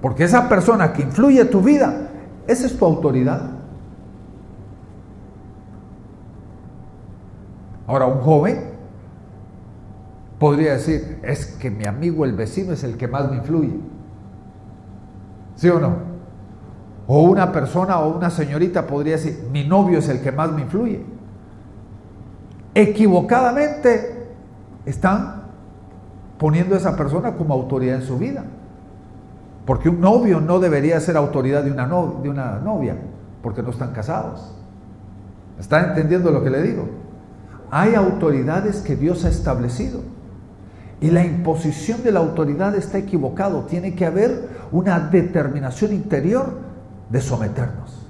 Porque 0.00 0.24
esa 0.24 0.48
persona 0.48 0.92
que 0.92 1.02
influye 1.02 1.44
tu 1.44 1.60
vida 1.60 2.06
¿Esa 2.46 2.66
es 2.66 2.78
tu 2.78 2.84
autoridad? 2.84 3.42
Ahora, 7.86 8.06
un 8.06 8.20
joven 8.20 8.76
podría 10.38 10.72
decir, 10.72 11.20
es 11.22 11.46
que 11.46 11.70
mi 11.70 11.84
amigo 11.84 12.24
el 12.24 12.32
vecino 12.32 12.72
es 12.72 12.84
el 12.84 12.96
que 12.96 13.08
más 13.08 13.30
me 13.30 13.36
influye. 13.36 13.78
¿Sí 15.54 15.68
o 15.68 15.78
no? 15.78 15.94
O 17.06 17.22
una 17.22 17.52
persona 17.52 18.00
o 18.00 18.16
una 18.16 18.30
señorita 18.30 18.86
podría 18.86 19.14
decir, 19.14 19.48
mi 19.52 19.64
novio 19.64 19.98
es 19.98 20.08
el 20.08 20.20
que 20.20 20.32
más 20.32 20.52
me 20.52 20.62
influye. 20.62 21.04
Equivocadamente 22.74 24.26
están 24.84 25.44
poniendo 26.38 26.74
a 26.74 26.78
esa 26.78 26.96
persona 26.96 27.34
como 27.34 27.54
autoridad 27.54 27.96
en 27.96 28.02
su 28.02 28.18
vida. 28.18 28.44
Porque 29.64 29.88
un 29.88 30.00
novio 30.00 30.40
no 30.40 30.60
debería 30.60 31.00
ser 31.00 31.16
autoridad 31.16 31.64
de 31.64 31.70
una, 31.70 31.86
novia, 31.86 32.96
porque 33.42 33.62
no 33.62 33.70
están 33.70 33.92
casados. 33.92 34.52
¿Están 35.58 35.90
entendiendo 35.90 36.30
lo 36.30 36.44
que 36.44 36.50
le 36.50 36.62
digo? 36.62 36.88
Hay 37.70 37.94
autoridades 37.94 38.76
que 38.78 38.96
Dios 38.96 39.24
ha 39.24 39.28
establecido. 39.28 40.00
Y 41.00 41.10
la 41.10 41.24
imposición 41.24 42.02
de 42.02 42.12
la 42.12 42.20
autoridad 42.20 42.74
está 42.74 42.98
equivocado. 42.98 43.62
Tiene 43.62 43.94
que 43.94 44.06
haber 44.06 44.48
una 44.72 44.98
determinación 44.98 45.92
interior 45.92 46.54
de 47.10 47.20
someternos. 47.20 48.06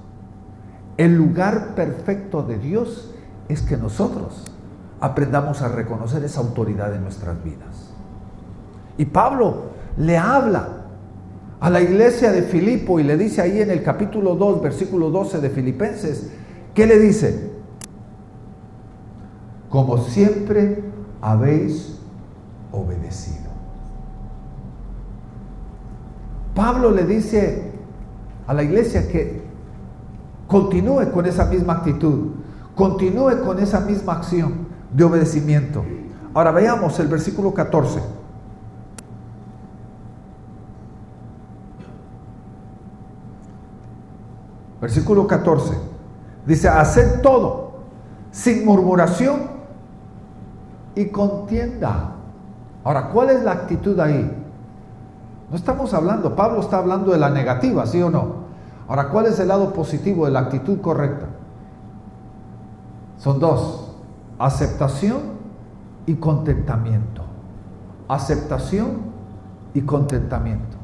El 0.97 1.16
lugar 1.16 1.75
perfecto 1.75 2.42
de 2.42 2.59
Dios 2.59 3.12
es 3.49 3.62
que 3.62 3.77
nosotros 3.77 4.53
aprendamos 5.01 5.62
a 5.62 5.69
reconocer 5.69 6.25
esa 6.25 6.40
autoridad 6.40 6.95
en 6.95 7.03
nuestras 7.03 7.42
vidas. 7.42 7.90
Y 8.97 9.05
Pablo 9.07 9.71
le 9.99 10.16
habla 10.16 10.69
a 11.61 11.71
la 11.71 11.81
iglesia 11.81 12.33
de 12.33 12.42
Filipo 12.42 13.01
y 13.01 13.03
le 13.03 13.16
dice 13.16 13.42
ahí 13.42 13.61
en 13.61 13.71
el 13.71 13.83
capítulo 13.83 14.37
2, 14.37 14.62
versículo 14.62 15.11
12 15.11 15.40
de 15.40 15.51
Filipenses, 15.51 16.31
¿qué 16.75 16.87
le 16.87 16.99
dice? 16.99 17.56
Como 19.77 19.99
siempre 19.99 20.83
habéis 21.21 21.99
obedecido. 22.73 23.51
Pablo 26.55 26.91
le 26.93 27.05
dice 27.05 27.73
a 28.47 28.55
la 28.55 28.62
iglesia 28.62 29.07
que 29.07 29.43
continúe 30.47 31.12
con 31.12 31.27
esa 31.27 31.45
misma 31.45 31.75
actitud, 31.75 32.37
continúe 32.75 33.43
con 33.45 33.59
esa 33.59 33.81
misma 33.81 34.15
acción 34.15 34.67
de 34.95 35.05
obedecimiento. 35.05 35.85
Ahora 36.33 36.53
veamos 36.53 36.99
el 36.99 37.09
versículo 37.09 37.53
14. 37.53 38.01
Versículo 44.81 45.27
14. 45.27 45.75
Dice, 46.47 46.67
haced 46.67 47.21
todo 47.21 47.73
sin 48.31 48.65
murmuración 48.65 49.56
y 50.97 51.07
contienda. 51.07 52.15
Ahora, 52.83 53.11
¿cuál 53.11 53.31
es 53.31 53.45
la 53.45 53.53
actitud 53.53 53.99
ahí? 54.01 54.45
No 55.49 55.57
estamos 55.57 55.95
hablando, 55.95 56.35
Pablo 56.35 56.61
está 56.61 56.79
hablando 56.79 57.13
de 57.13 57.19
la 57.19 57.31
negativa, 57.31 57.87
¿sí 57.87 58.03
o 58.03 58.11
no? 58.11 58.47
Ahora, 58.89 59.11
¿cuál 59.11 59.27
es 59.27 59.39
el 59.39 59.49
lado 59.49 59.73
positivo 59.73 60.25
de 60.25 60.33
la 60.33 60.41
actitud 60.41 60.81
correcta? 60.81 61.27
Son 63.19 63.39
dos, 63.39 63.95
aceptación 64.39 65.19
y 66.07 66.15
contentamiento. 66.15 67.23
Aceptación 68.09 68.99
y 69.75 69.83
contentamiento. 69.83 70.77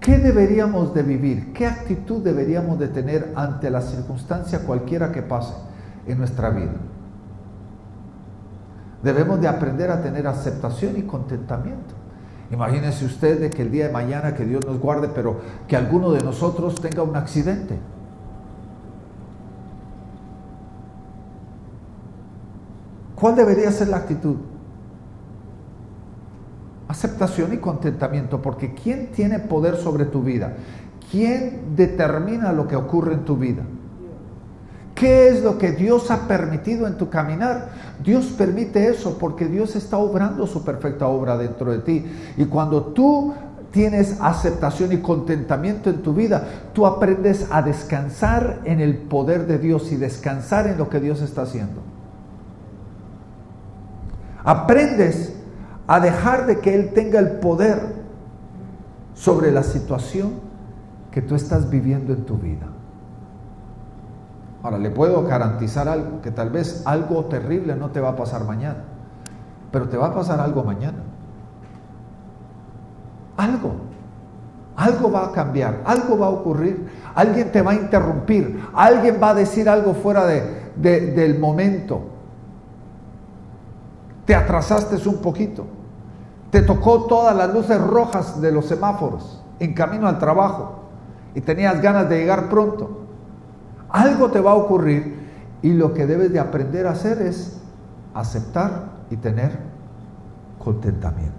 ¿Qué 0.00 0.18
deberíamos 0.18 0.94
de 0.94 1.02
vivir? 1.02 1.52
¿Qué 1.52 1.66
actitud 1.66 2.22
deberíamos 2.22 2.78
de 2.78 2.88
tener 2.88 3.32
ante 3.36 3.70
la 3.70 3.80
circunstancia 3.80 4.60
cualquiera 4.64 5.12
que 5.12 5.22
pase 5.22 5.54
en 6.06 6.18
nuestra 6.18 6.50
vida? 6.50 6.74
Debemos 9.02 9.40
de 9.40 9.48
aprender 9.48 9.90
a 9.90 10.02
tener 10.02 10.26
aceptación 10.26 10.96
y 10.96 11.02
contentamiento. 11.02 11.94
Imagínese 12.50 13.04
usted 13.04 13.52
que 13.52 13.62
el 13.62 13.70
día 13.70 13.86
de 13.86 13.92
mañana, 13.92 14.34
que 14.34 14.44
Dios 14.44 14.64
nos 14.66 14.80
guarde, 14.80 15.08
pero 15.14 15.40
que 15.68 15.76
alguno 15.76 16.10
de 16.12 16.22
nosotros 16.22 16.80
tenga 16.80 17.02
un 17.02 17.14
accidente. 17.14 17.78
¿Cuál 23.14 23.36
debería 23.36 23.70
ser 23.70 23.88
la 23.88 23.98
actitud? 23.98 24.36
Aceptación 26.88 27.52
y 27.52 27.58
contentamiento, 27.58 28.40
porque 28.40 28.74
¿quién 28.74 29.12
tiene 29.12 29.40
poder 29.40 29.76
sobre 29.76 30.06
tu 30.06 30.22
vida? 30.22 30.54
¿Quién 31.10 31.74
determina 31.76 32.52
lo 32.52 32.66
que 32.66 32.76
ocurre 32.76 33.14
en 33.14 33.24
tu 33.24 33.36
vida? 33.36 33.62
¿Qué 34.98 35.28
es 35.28 35.44
lo 35.44 35.58
que 35.58 35.70
Dios 35.70 36.10
ha 36.10 36.26
permitido 36.26 36.88
en 36.88 36.98
tu 36.98 37.08
caminar? 37.08 37.68
Dios 38.02 38.26
permite 38.36 38.88
eso 38.88 39.16
porque 39.16 39.46
Dios 39.46 39.76
está 39.76 39.96
obrando 39.96 40.44
su 40.48 40.64
perfecta 40.64 41.06
obra 41.06 41.36
dentro 41.36 41.70
de 41.70 41.78
ti. 41.78 42.04
Y 42.36 42.46
cuando 42.46 42.82
tú 42.82 43.32
tienes 43.70 44.16
aceptación 44.20 44.90
y 44.90 44.96
contentamiento 44.96 45.88
en 45.88 46.02
tu 46.02 46.14
vida, 46.14 46.48
tú 46.72 46.84
aprendes 46.84 47.46
a 47.52 47.62
descansar 47.62 48.58
en 48.64 48.80
el 48.80 48.96
poder 48.96 49.46
de 49.46 49.58
Dios 49.58 49.92
y 49.92 49.96
descansar 49.96 50.66
en 50.66 50.76
lo 50.78 50.88
que 50.88 50.98
Dios 50.98 51.22
está 51.22 51.42
haciendo. 51.42 51.80
Aprendes 54.42 55.32
a 55.86 56.00
dejar 56.00 56.46
de 56.46 56.58
que 56.58 56.74
Él 56.74 56.92
tenga 56.92 57.20
el 57.20 57.38
poder 57.38 57.78
sobre 59.14 59.52
la 59.52 59.62
situación 59.62 60.32
que 61.12 61.22
tú 61.22 61.36
estás 61.36 61.70
viviendo 61.70 62.12
en 62.12 62.24
tu 62.24 62.36
vida. 62.36 62.66
Ahora, 64.68 64.80
le 64.80 64.90
puedo 64.90 65.22
garantizar 65.22 65.88
algo, 65.88 66.20
que 66.20 66.30
tal 66.30 66.50
vez 66.50 66.82
algo 66.84 67.24
terrible 67.24 67.74
no 67.74 67.88
te 67.88 68.00
va 68.00 68.10
a 68.10 68.16
pasar 68.16 68.44
mañana, 68.44 68.84
pero 69.72 69.88
te 69.88 69.96
va 69.96 70.08
a 70.08 70.14
pasar 70.14 70.40
algo 70.40 70.62
mañana. 70.62 70.98
Algo, 73.38 73.76
algo 74.76 75.10
va 75.10 75.28
a 75.28 75.32
cambiar, 75.32 75.80
algo 75.86 76.18
va 76.18 76.26
a 76.26 76.28
ocurrir, 76.28 76.86
alguien 77.14 77.50
te 77.50 77.62
va 77.62 77.70
a 77.70 77.74
interrumpir, 77.76 78.62
alguien 78.74 79.18
va 79.22 79.30
a 79.30 79.34
decir 79.36 79.70
algo 79.70 79.94
fuera 79.94 80.26
de, 80.26 80.74
del 80.76 81.38
momento. 81.38 82.02
Te 84.26 84.34
atrasaste 84.34 85.08
un 85.08 85.22
poquito, 85.22 85.64
te 86.50 86.60
tocó 86.60 87.06
todas 87.06 87.34
las 87.34 87.54
luces 87.54 87.80
rojas 87.80 88.38
de 88.38 88.52
los 88.52 88.66
semáforos 88.66 89.42
en 89.60 89.72
camino 89.72 90.06
al 90.06 90.18
trabajo 90.18 90.80
y 91.34 91.40
tenías 91.40 91.80
ganas 91.80 92.06
de 92.10 92.18
llegar 92.18 92.50
pronto 92.50 93.07
algo 93.90 94.30
te 94.30 94.40
va 94.40 94.52
a 94.52 94.54
ocurrir 94.54 95.18
y 95.62 95.72
lo 95.72 95.94
que 95.94 96.06
debes 96.06 96.32
de 96.32 96.40
aprender 96.40 96.86
a 96.86 96.92
hacer 96.92 97.20
es 97.22 97.58
aceptar 98.14 98.90
y 99.10 99.16
tener 99.16 99.58
contentamiento. 100.58 101.34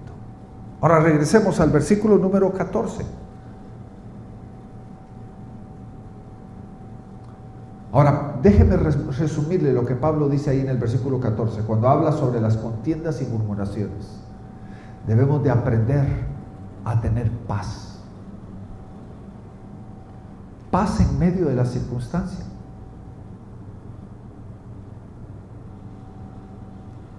Ahora 0.81 0.99
regresemos 0.99 1.59
al 1.59 1.69
versículo 1.69 2.17
número 2.17 2.51
14. 2.51 3.05
Ahora, 7.91 8.35
déjeme 8.41 8.77
resumirle 8.77 9.73
lo 9.73 9.83
que 9.83 9.95
Pablo 9.95 10.29
dice 10.29 10.51
ahí 10.51 10.59
en 10.59 10.69
el 10.69 10.77
versículo 10.77 11.19
14, 11.19 11.61
cuando 11.61 11.89
habla 11.89 12.11
sobre 12.11 12.39
las 12.39 12.55
contiendas 12.55 13.19
y 13.21 13.25
murmuraciones. 13.25 14.21
Debemos 15.07 15.43
de 15.43 15.49
aprender 15.49 16.05
a 16.85 17.01
tener 17.01 17.31
paz 17.47 17.88
paz 20.71 20.99
en 20.99 21.17
medio 21.17 21.47
de 21.47 21.55
la 21.55 21.65
circunstancia. 21.65 22.45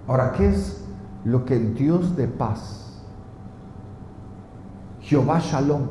Ahora, 0.07 0.33
¿qué 0.33 0.49
es 0.49 0.83
lo 1.23 1.45
que 1.45 1.55
el 1.55 1.73
Dios 1.73 2.15
de 2.15 2.27
paz, 2.27 3.01
Jehová 5.01 5.39
Shalom, 5.39 5.83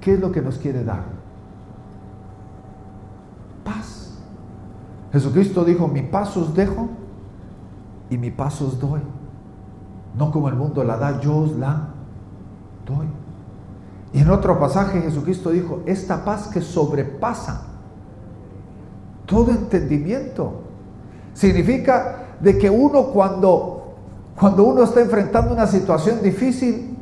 qué 0.00 0.14
es 0.14 0.20
lo 0.20 0.32
que 0.32 0.40
nos 0.40 0.58
quiere 0.58 0.84
dar? 0.84 1.04
Paz. 3.64 4.18
Jesucristo 5.12 5.64
dijo, 5.64 5.88
mi 5.88 6.02
paz 6.02 6.36
os 6.36 6.54
dejo 6.54 6.88
y 8.10 8.16
mi 8.16 8.30
paz 8.30 8.60
os 8.62 8.78
doy. 8.78 9.00
No 10.16 10.30
como 10.30 10.48
el 10.48 10.54
mundo 10.54 10.82
la 10.84 10.96
da, 10.96 11.20
yo 11.20 11.36
os 11.36 11.56
la 11.58 11.88
doy. 12.86 13.06
Y 14.12 14.20
en 14.20 14.30
otro 14.30 14.58
pasaje 14.58 15.00
Jesucristo 15.02 15.50
dijo, 15.50 15.82
esta 15.86 16.24
paz 16.24 16.48
que 16.48 16.60
sobrepasa 16.60 17.62
todo 19.28 19.50
entendimiento. 19.50 20.62
Significa 21.34 22.24
de 22.40 22.58
que 22.58 22.70
uno 22.70 23.08
cuando, 23.08 23.94
cuando 24.38 24.64
uno 24.64 24.82
está 24.82 25.00
enfrentando 25.00 25.52
una 25.52 25.66
situación 25.66 26.22
difícil 26.22 26.96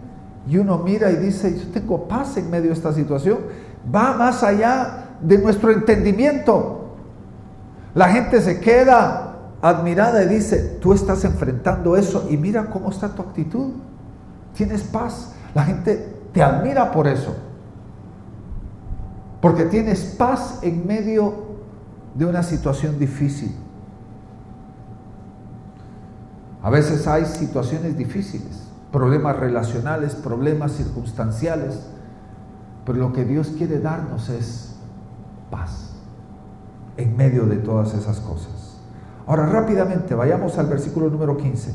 y 0.49 0.59
uno 0.59 0.79
mira 0.79 1.11
y 1.11 1.17
dice, 1.17 1.57
yo 1.57 1.69
tengo 1.73 2.09
paz 2.09 2.37
en 2.37 2.51
medio 2.51 2.69
de 2.69 2.75
esta 2.75 2.93
situación, 2.93 3.39
va 3.95 4.15
más 4.15 4.43
allá 4.43 5.11
de 5.21 5.39
nuestro 5.39 5.71
entendimiento. 5.71 6.97
La 7.95 8.09
gente 8.09 8.41
se 8.43 8.61
queda 8.61 9.37
admirada 9.63 10.23
y 10.25 10.29
dice, 10.29 10.79
tú 10.81 10.93
estás 10.93 11.25
enfrentando 11.25 11.97
eso 11.97 12.27
y 12.29 12.37
mira 12.37 12.67
cómo 12.67 12.91
está 12.91 13.09
tu 13.09 13.23
actitud. 13.23 13.71
Tienes 14.55 14.83
paz. 14.83 15.33
La 15.55 15.65
gente 15.65 16.16
te 16.37 16.43
admira 16.43 16.93
por 16.93 17.07
eso. 17.07 17.35
Porque 19.41 19.65
tienes 19.65 20.05
paz 20.19 20.59
en 20.61 20.87
medio 20.87 21.33
de 22.15 22.27
una 22.27 22.43
situación 22.43 22.99
difícil. 22.99 23.57
A 26.63 26.69
veces 26.69 27.07
hay 27.07 27.25
situaciones 27.25 27.97
difíciles, 27.97 28.69
problemas 28.93 29.39
relacionales, 29.39 30.15
problemas 30.15 30.73
circunstanciales, 30.73 31.87
pero 32.85 32.99
lo 32.99 33.15
que 33.15 33.25
Dios 33.25 33.55
quiere 33.57 33.79
darnos 33.81 34.29
es 34.29 34.77
paz 35.51 35.95
en 36.99 37.17
medio 37.17 37.47
de 37.47 37.57
todas 37.57 37.95
esas 37.95 38.21
cosas. 38.21 38.77
Ahora 39.27 39.47
rápidamente 39.47 40.15
vayamos 40.15 40.59
al 40.59 40.67
versículo 40.67 41.09
número 41.09 41.39
15. 41.39 41.75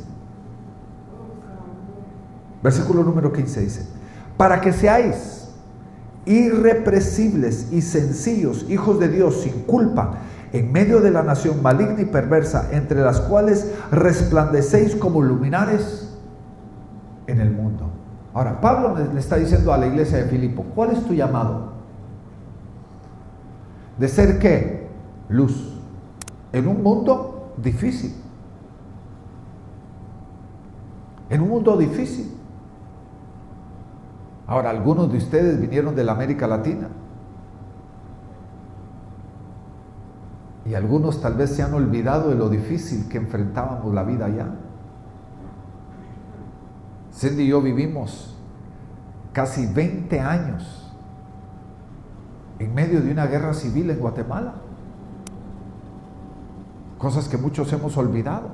Versículo 2.61 3.03
número 3.03 3.33
15 3.33 3.59
dice, 3.61 4.00
para 4.41 4.59
que 4.59 4.73
seáis 4.73 5.51
irrepresibles 6.25 7.71
y 7.71 7.83
sencillos, 7.83 8.65
hijos 8.69 8.99
de 8.99 9.07
Dios, 9.07 9.41
sin 9.41 9.61
culpa, 9.65 10.15
en 10.51 10.71
medio 10.71 10.99
de 10.99 11.11
la 11.11 11.21
nación 11.21 11.61
maligna 11.61 12.01
y 12.01 12.05
perversa, 12.05 12.69
entre 12.71 13.01
las 13.01 13.19
cuales 13.19 13.71
resplandecéis 13.91 14.95
como 14.95 15.21
luminares 15.21 16.17
en 17.27 17.39
el 17.39 17.51
mundo. 17.51 17.91
Ahora, 18.33 18.59
Pablo 18.59 18.97
le 19.13 19.19
está 19.19 19.35
diciendo 19.35 19.73
a 19.73 19.77
la 19.77 19.85
iglesia 19.85 20.17
de 20.17 20.23
Filipo, 20.23 20.63
¿cuál 20.73 20.89
es 20.89 21.05
tu 21.05 21.13
llamado? 21.13 21.73
¿De 23.99 24.07
ser 24.07 24.39
qué? 24.39 24.87
Luz. 25.29 25.79
En 26.51 26.67
un 26.67 26.81
mundo 26.81 27.53
difícil. 27.57 28.15
En 31.29 31.41
un 31.41 31.49
mundo 31.49 31.77
difícil. 31.77 32.40
Ahora, 34.51 34.69
algunos 34.69 35.09
de 35.09 35.17
ustedes 35.17 35.61
vinieron 35.61 35.95
de 35.95 36.03
la 36.03 36.11
América 36.11 36.45
Latina. 36.45 36.89
Y 40.65 40.73
algunos 40.73 41.21
tal 41.21 41.35
vez 41.35 41.51
se 41.51 41.63
han 41.63 41.73
olvidado 41.73 42.27
de 42.27 42.35
lo 42.35 42.49
difícil 42.49 43.07
que 43.07 43.17
enfrentábamos 43.17 43.93
la 43.93 44.03
vida 44.03 44.25
allá. 44.25 44.49
Cindy 47.13 47.43
y 47.43 47.47
yo 47.47 47.61
vivimos 47.61 48.37
casi 49.31 49.67
20 49.67 50.19
años 50.19 50.91
en 52.59 52.73
medio 52.73 52.99
de 52.99 53.09
una 53.09 53.27
guerra 53.27 53.53
civil 53.53 53.89
en 53.89 53.99
Guatemala. 53.99 54.55
Cosas 56.97 57.29
que 57.29 57.37
muchos 57.37 57.71
hemos 57.71 57.95
olvidado. 57.95 58.49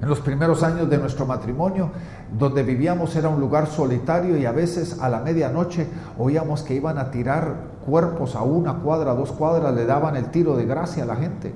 En 0.00 0.08
los 0.08 0.20
primeros 0.20 0.62
años 0.62 0.88
de 0.88 0.96
nuestro 0.96 1.26
matrimonio, 1.26 1.90
donde 2.32 2.62
vivíamos 2.62 3.14
era 3.14 3.28
un 3.28 3.40
lugar 3.40 3.66
solitario 3.68 4.36
y 4.36 4.46
a 4.46 4.52
veces 4.52 5.00
a 5.00 5.08
la 5.08 5.20
medianoche 5.20 5.86
oíamos 6.18 6.62
que 6.62 6.74
iban 6.74 6.98
a 6.98 7.10
tirar 7.10 7.76
cuerpos 7.86 8.34
a 8.34 8.42
una 8.42 8.80
cuadra, 8.80 9.14
dos 9.14 9.32
cuadras, 9.32 9.74
le 9.74 9.86
daban 9.86 10.16
el 10.16 10.30
tiro 10.30 10.56
de 10.56 10.66
gracia 10.66 11.04
a 11.04 11.06
la 11.06 11.16
gente. 11.16 11.54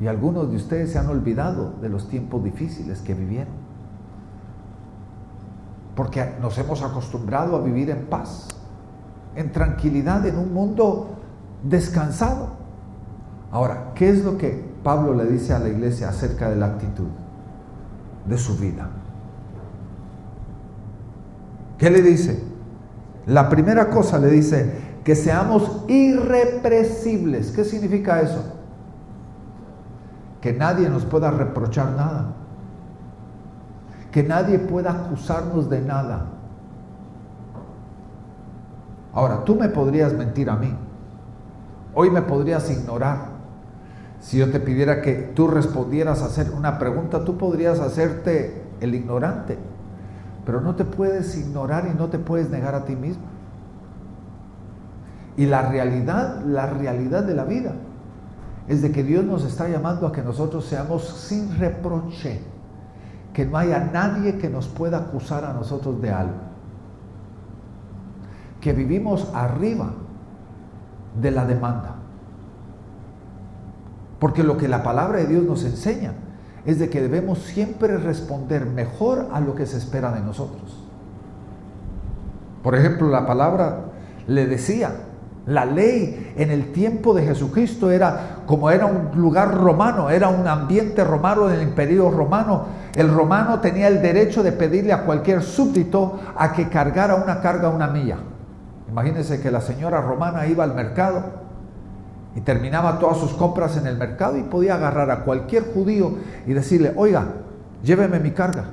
Y 0.00 0.06
algunos 0.06 0.50
de 0.50 0.56
ustedes 0.56 0.92
se 0.92 0.98
han 0.98 1.08
olvidado 1.08 1.74
de 1.82 1.90
los 1.90 2.08
tiempos 2.08 2.42
difíciles 2.42 3.02
que 3.02 3.12
vivieron. 3.12 3.52
Porque 5.94 6.36
nos 6.40 6.56
hemos 6.56 6.82
acostumbrado 6.82 7.56
a 7.56 7.60
vivir 7.60 7.90
en 7.90 8.06
paz, 8.06 8.56
en 9.36 9.52
tranquilidad, 9.52 10.24
en 10.26 10.38
un 10.38 10.54
mundo 10.54 11.10
descansado. 11.62 12.48
Ahora, 13.52 13.92
¿qué 13.94 14.08
es 14.08 14.24
lo 14.24 14.38
que 14.38 14.64
Pablo 14.82 15.12
le 15.12 15.26
dice 15.26 15.52
a 15.52 15.58
la 15.58 15.68
iglesia 15.68 16.08
acerca 16.08 16.48
de 16.48 16.56
la 16.56 16.66
actitud 16.66 17.08
de 18.26 18.38
su 18.38 18.56
vida. 18.56 18.88
¿Qué 21.78 21.90
le 21.90 22.02
dice? 22.02 22.42
La 23.26 23.48
primera 23.48 23.88
cosa 23.88 24.18
le 24.18 24.28
dice 24.28 24.98
que 25.04 25.14
seamos 25.14 25.84
irrepresibles. 25.88 27.52
¿Qué 27.52 27.64
significa 27.64 28.20
eso? 28.20 28.44
Que 30.40 30.52
nadie 30.52 30.88
nos 30.88 31.04
pueda 31.04 31.30
reprochar 31.30 31.92
nada. 31.92 32.34
Que 34.10 34.22
nadie 34.22 34.58
pueda 34.58 34.90
acusarnos 34.90 35.70
de 35.70 35.80
nada. 35.80 36.26
Ahora, 39.12 39.44
tú 39.44 39.56
me 39.56 39.68
podrías 39.68 40.12
mentir 40.12 40.50
a 40.50 40.56
mí. 40.56 40.74
Hoy 41.94 42.10
me 42.10 42.22
podrías 42.22 42.70
ignorar. 42.70 43.29
Si 44.20 44.36
yo 44.36 44.50
te 44.50 44.60
pidiera 44.60 45.00
que 45.00 45.14
tú 45.14 45.48
respondieras 45.48 46.22
a 46.22 46.26
hacer 46.26 46.50
una 46.50 46.78
pregunta, 46.78 47.24
tú 47.24 47.38
podrías 47.38 47.80
hacerte 47.80 48.62
el 48.80 48.94
ignorante, 48.94 49.58
pero 50.44 50.60
no 50.60 50.76
te 50.76 50.84
puedes 50.84 51.36
ignorar 51.36 51.88
y 51.92 51.96
no 51.96 52.08
te 52.08 52.18
puedes 52.18 52.50
negar 52.50 52.74
a 52.74 52.84
ti 52.84 52.96
mismo. 52.96 53.24
Y 55.36 55.46
la 55.46 55.70
realidad, 55.70 56.44
la 56.44 56.66
realidad 56.66 57.24
de 57.24 57.34
la 57.34 57.44
vida 57.44 57.72
es 58.68 58.82
de 58.82 58.92
que 58.92 59.02
Dios 59.02 59.24
nos 59.24 59.44
está 59.44 59.68
llamando 59.68 60.06
a 60.06 60.12
que 60.12 60.22
nosotros 60.22 60.66
seamos 60.66 61.08
sin 61.08 61.58
reproche, 61.58 62.42
que 63.32 63.46
no 63.46 63.56
haya 63.56 63.90
nadie 63.90 64.36
que 64.36 64.50
nos 64.50 64.68
pueda 64.68 64.98
acusar 64.98 65.46
a 65.46 65.54
nosotros 65.54 66.00
de 66.02 66.10
algo, 66.10 66.34
que 68.60 68.74
vivimos 68.74 69.30
arriba 69.34 69.92
de 71.20 71.30
la 71.30 71.46
demanda. 71.46 71.99
Porque 74.20 74.44
lo 74.44 74.56
que 74.56 74.68
la 74.68 74.82
palabra 74.82 75.18
de 75.18 75.26
Dios 75.26 75.42
nos 75.44 75.64
enseña 75.64 76.12
es 76.66 76.78
de 76.78 76.90
que 76.90 77.00
debemos 77.00 77.38
siempre 77.38 77.96
responder 77.96 78.66
mejor 78.66 79.28
a 79.32 79.40
lo 79.40 79.54
que 79.54 79.66
se 79.66 79.78
espera 79.78 80.12
de 80.12 80.20
nosotros. 80.20 80.84
Por 82.62 82.76
ejemplo, 82.76 83.08
la 83.08 83.26
palabra 83.26 83.86
le 84.26 84.46
decía, 84.46 84.92
la 85.46 85.64
ley 85.64 86.34
en 86.36 86.50
el 86.50 86.70
tiempo 86.72 87.14
de 87.14 87.24
Jesucristo 87.24 87.90
era 87.90 88.42
como 88.46 88.70
era 88.70 88.84
un 88.84 89.18
lugar 89.18 89.54
romano, 89.56 90.10
era 90.10 90.28
un 90.28 90.46
ambiente 90.46 91.02
romano 91.02 91.46
del 91.46 91.62
imperio 91.62 92.10
romano. 92.10 92.66
El 92.94 93.08
romano 93.08 93.60
tenía 93.60 93.88
el 93.88 94.02
derecho 94.02 94.42
de 94.42 94.52
pedirle 94.52 94.92
a 94.92 95.04
cualquier 95.04 95.42
súbdito 95.42 96.20
a 96.36 96.52
que 96.52 96.68
cargara 96.68 97.14
una 97.14 97.40
carga 97.40 97.70
una 97.70 97.88
milla. 97.88 98.18
Imagínense 98.90 99.40
que 99.40 99.50
la 99.50 99.62
señora 99.62 100.02
romana 100.02 100.46
iba 100.46 100.62
al 100.64 100.74
mercado 100.74 101.39
y 102.34 102.40
terminaba 102.40 102.98
todas 102.98 103.18
sus 103.18 103.32
compras 103.32 103.76
en 103.76 103.86
el 103.86 103.96
mercado 103.96 104.36
y 104.36 104.42
podía 104.42 104.74
agarrar 104.74 105.10
a 105.10 105.24
cualquier 105.24 105.72
judío 105.74 106.14
y 106.46 106.52
decirle, 106.52 106.92
oiga, 106.96 107.26
lléveme 107.82 108.20
mi 108.20 108.30
carga. 108.30 108.66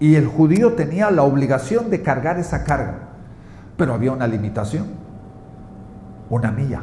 Y 0.00 0.14
el 0.14 0.26
judío 0.26 0.74
tenía 0.74 1.10
la 1.10 1.22
obligación 1.22 1.90
de 1.90 2.02
cargar 2.02 2.38
esa 2.38 2.64
carga, 2.64 3.10
pero 3.76 3.92
había 3.92 4.12
una 4.12 4.26
limitación, 4.26 4.86
una 6.30 6.50
milla. 6.50 6.82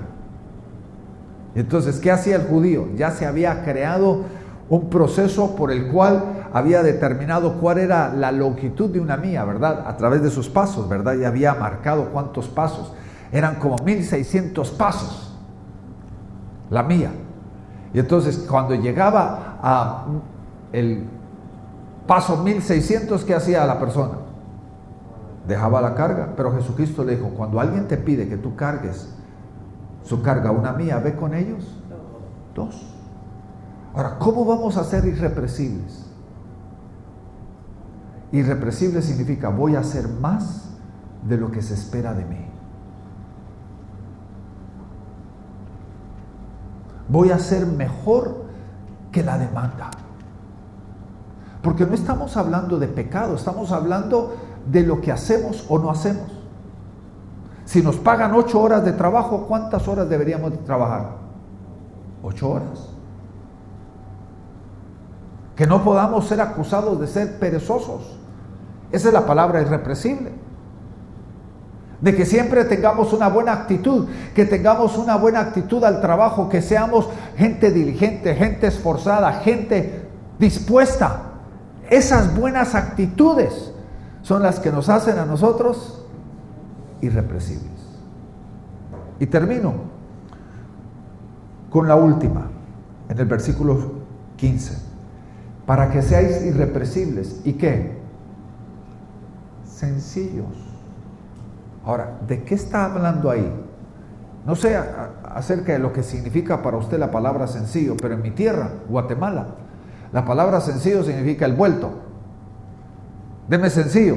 Entonces, 1.56 2.00
¿qué 2.00 2.12
hacía 2.12 2.36
el 2.36 2.44
judío? 2.44 2.90
Ya 2.96 3.12
se 3.12 3.26
había 3.26 3.64
creado 3.64 4.26
un 4.70 4.90
proceso 4.90 5.56
por 5.56 5.72
el 5.72 5.88
cual 5.88 6.24
había 6.54 6.84
determinado 6.84 7.54
cuál 7.54 7.78
era 7.78 8.14
la 8.14 8.32
longitud 8.32 8.90
de 8.90 9.00
una 9.00 9.16
milla, 9.18 9.46
¿verdad? 9.46 9.86
A 9.88 9.96
través 9.96 10.22
de 10.22 10.30
sus 10.30 10.50
pasos, 10.50 10.90
¿verdad? 10.90 11.16
Y 11.16 11.24
había 11.24 11.54
marcado 11.56 12.10
cuántos 12.10 12.48
pasos 12.48 12.94
eran 13.36 13.56
como 13.56 13.78
1600 13.80 14.72
pasos, 14.72 15.38
la 16.70 16.84
mía. 16.84 17.12
Y 17.94 18.00
entonces 18.00 18.38
cuando 18.50 18.76
llegaba 18.76 19.60
a 19.62 20.06
el 20.72 21.04
paso 22.08 22.38
1600, 22.38 23.26
¿qué 23.26 23.36
hacía 23.36 23.66
la 23.66 23.78
persona? 23.78 24.14
Dejaba 25.46 25.82
la 25.82 25.96
carga, 25.96 26.34
pero 26.38 26.54
Jesucristo 26.54 27.04
le 27.04 27.18
dijo, 27.18 27.28
cuando 27.32 27.60
alguien 27.60 27.90
te 27.90 27.98
pide 27.98 28.30
que 28.30 28.38
tú 28.38 28.56
cargues 28.56 29.14
su 30.04 30.22
carga, 30.22 30.52
una 30.52 30.72
mía, 30.72 31.00
ve 31.00 31.18
con 31.18 31.34
ellos. 31.34 31.78
Dos. 32.54 32.96
Ahora, 33.94 34.18
¿cómo 34.18 34.46
vamos 34.46 34.78
a 34.78 34.86
ser 34.86 35.04
irrepresibles? 35.06 36.06
Irrepresible 38.32 39.02
significa 39.02 39.50
voy 39.50 39.76
a 39.76 39.80
hacer 39.82 40.08
más 40.08 40.70
de 41.28 41.36
lo 41.36 41.52
que 41.52 41.62
se 41.62 41.74
espera 41.74 42.14
de 42.14 42.24
mí. 42.24 42.45
Voy 47.08 47.32
a 47.32 47.39
ser 47.39 47.66
mejor 47.66 48.45
que 49.12 49.24
la 49.24 49.38
demanda. 49.38 49.91
Porque 51.62 51.86
no 51.86 51.93
estamos 51.93 52.38
hablando 52.38 52.78
de 52.78 52.88
pecado, 52.88 53.36
estamos 53.36 53.72
hablando 53.72 54.36
de 54.68 54.84
lo 54.84 55.01
que 55.01 55.12
hacemos 55.12 55.66
o 55.70 55.80
no 55.80 55.89
hacemos. 55.89 56.32
Si 57.66 57.82
nos 57.82 57.97
pagan 57.97 58.34
ocho 58.36 58.62
horas 58.62 58.86
de 58.86 58.93
trabajo, 58.93 59.45
¿cuántas 59.47 59.88
horas 59.88 60.08
deberíamos 60.08 60.51
de 60.51 60.58
trabajar? 60.58 61.12
Ocho 62.22 62.51
horas. 62.51 62.89
Que 65.56 65.66
no 65.66 65.84
podamos 65.84 66.28
ser 66.28 66.41
acusados 66.41 66.99
de 66.99 67.08
ser 67.08 67.39
perezosos. 67.39 68.20
Esa 68.91 69.08
es 69.08 69.14
la 69.14 69.26
palabra 69.26 69.62
irrepresible 69.62 70.45
de 72.06 72.16
que 72.16 72.24
siempre 72.24 72.66
tengamos 72.66 73.14
una 73.14 73.30
buena 73.30 73.51
actitud, 73.51 74.08
que 74.36 74.45
tengamos 74.45 74.95
una 74.95 75.16
buena 75.16 75.39
actitud 75.39 75.84
al 75.84 76.01
trabajo, 76.01 76.47
que 76.47 76.62
seamos 76.62 77.10
gente 77.36 77.72
diligente, 77.72 78.36
gente 78.36 78.68
esforzada, 78.68 79.34
gente 79.39 80.08
dispuesta. 80.38 81.32
Esas 81.89 82.38
buenas 82.38 82.76
actitudes 82.76 83.72
son 84.22 84.43
las 84.43 84.60
que 84.60 84.72
nos 84.72 84.88
hacen 84.88 85.18
a 85.18 85.26
nosotros 85.26 86.06
irrepresibles. 87.01 87.72
Y 89.20 89.26
termino 89.26 89.74
con 91.72 91.88
la 91.88 91.95
última, 91.95 92.51
en 93.10 93.18
el 93.18 93.26
versículo 93.26 93.93
15. 94.38 94.78
Para 95.66 95.89
que 95.89 96.03
seáis 96.03 96.45
irrepresibles. 96.45 97.41
¿Y 97.43 97.53
qué? 97.53 97.97
Sencillos. 99.66 100.64
Ahora, 101.86 102.18
¿de 102.28 102.44
qué 102.44 102.56
está 102.56 102.86
hablando 102.86 103.30
ahí? 103.30 103.48
No 104.46 104.56
sé 104.56 104.76
acerca 105.24 105.74
de 105.74 105.80
lo 105.80 105.94
que 105.94 106.04
significa 106.04 106.62
para 106.62 106.78
usted 106.78 107.00
la 107.00 107.12
palabra 107.12 107.48
sencillo, 107.48 107.96
pero 107.96 108.16
en 108.16 108.22
mi 108.22 108.32
tierra, 108.32 108.70
Guatemala, 108.90 109.48
la 110.12 110.26
palabra 110.26 110.62
sencillo 110.62 111.04
significa 111.04 111.46
el 111.46 111.54
vuelto. 111.54 111.92
Deme 113.48 113.70
sencillo. 113.70 114.16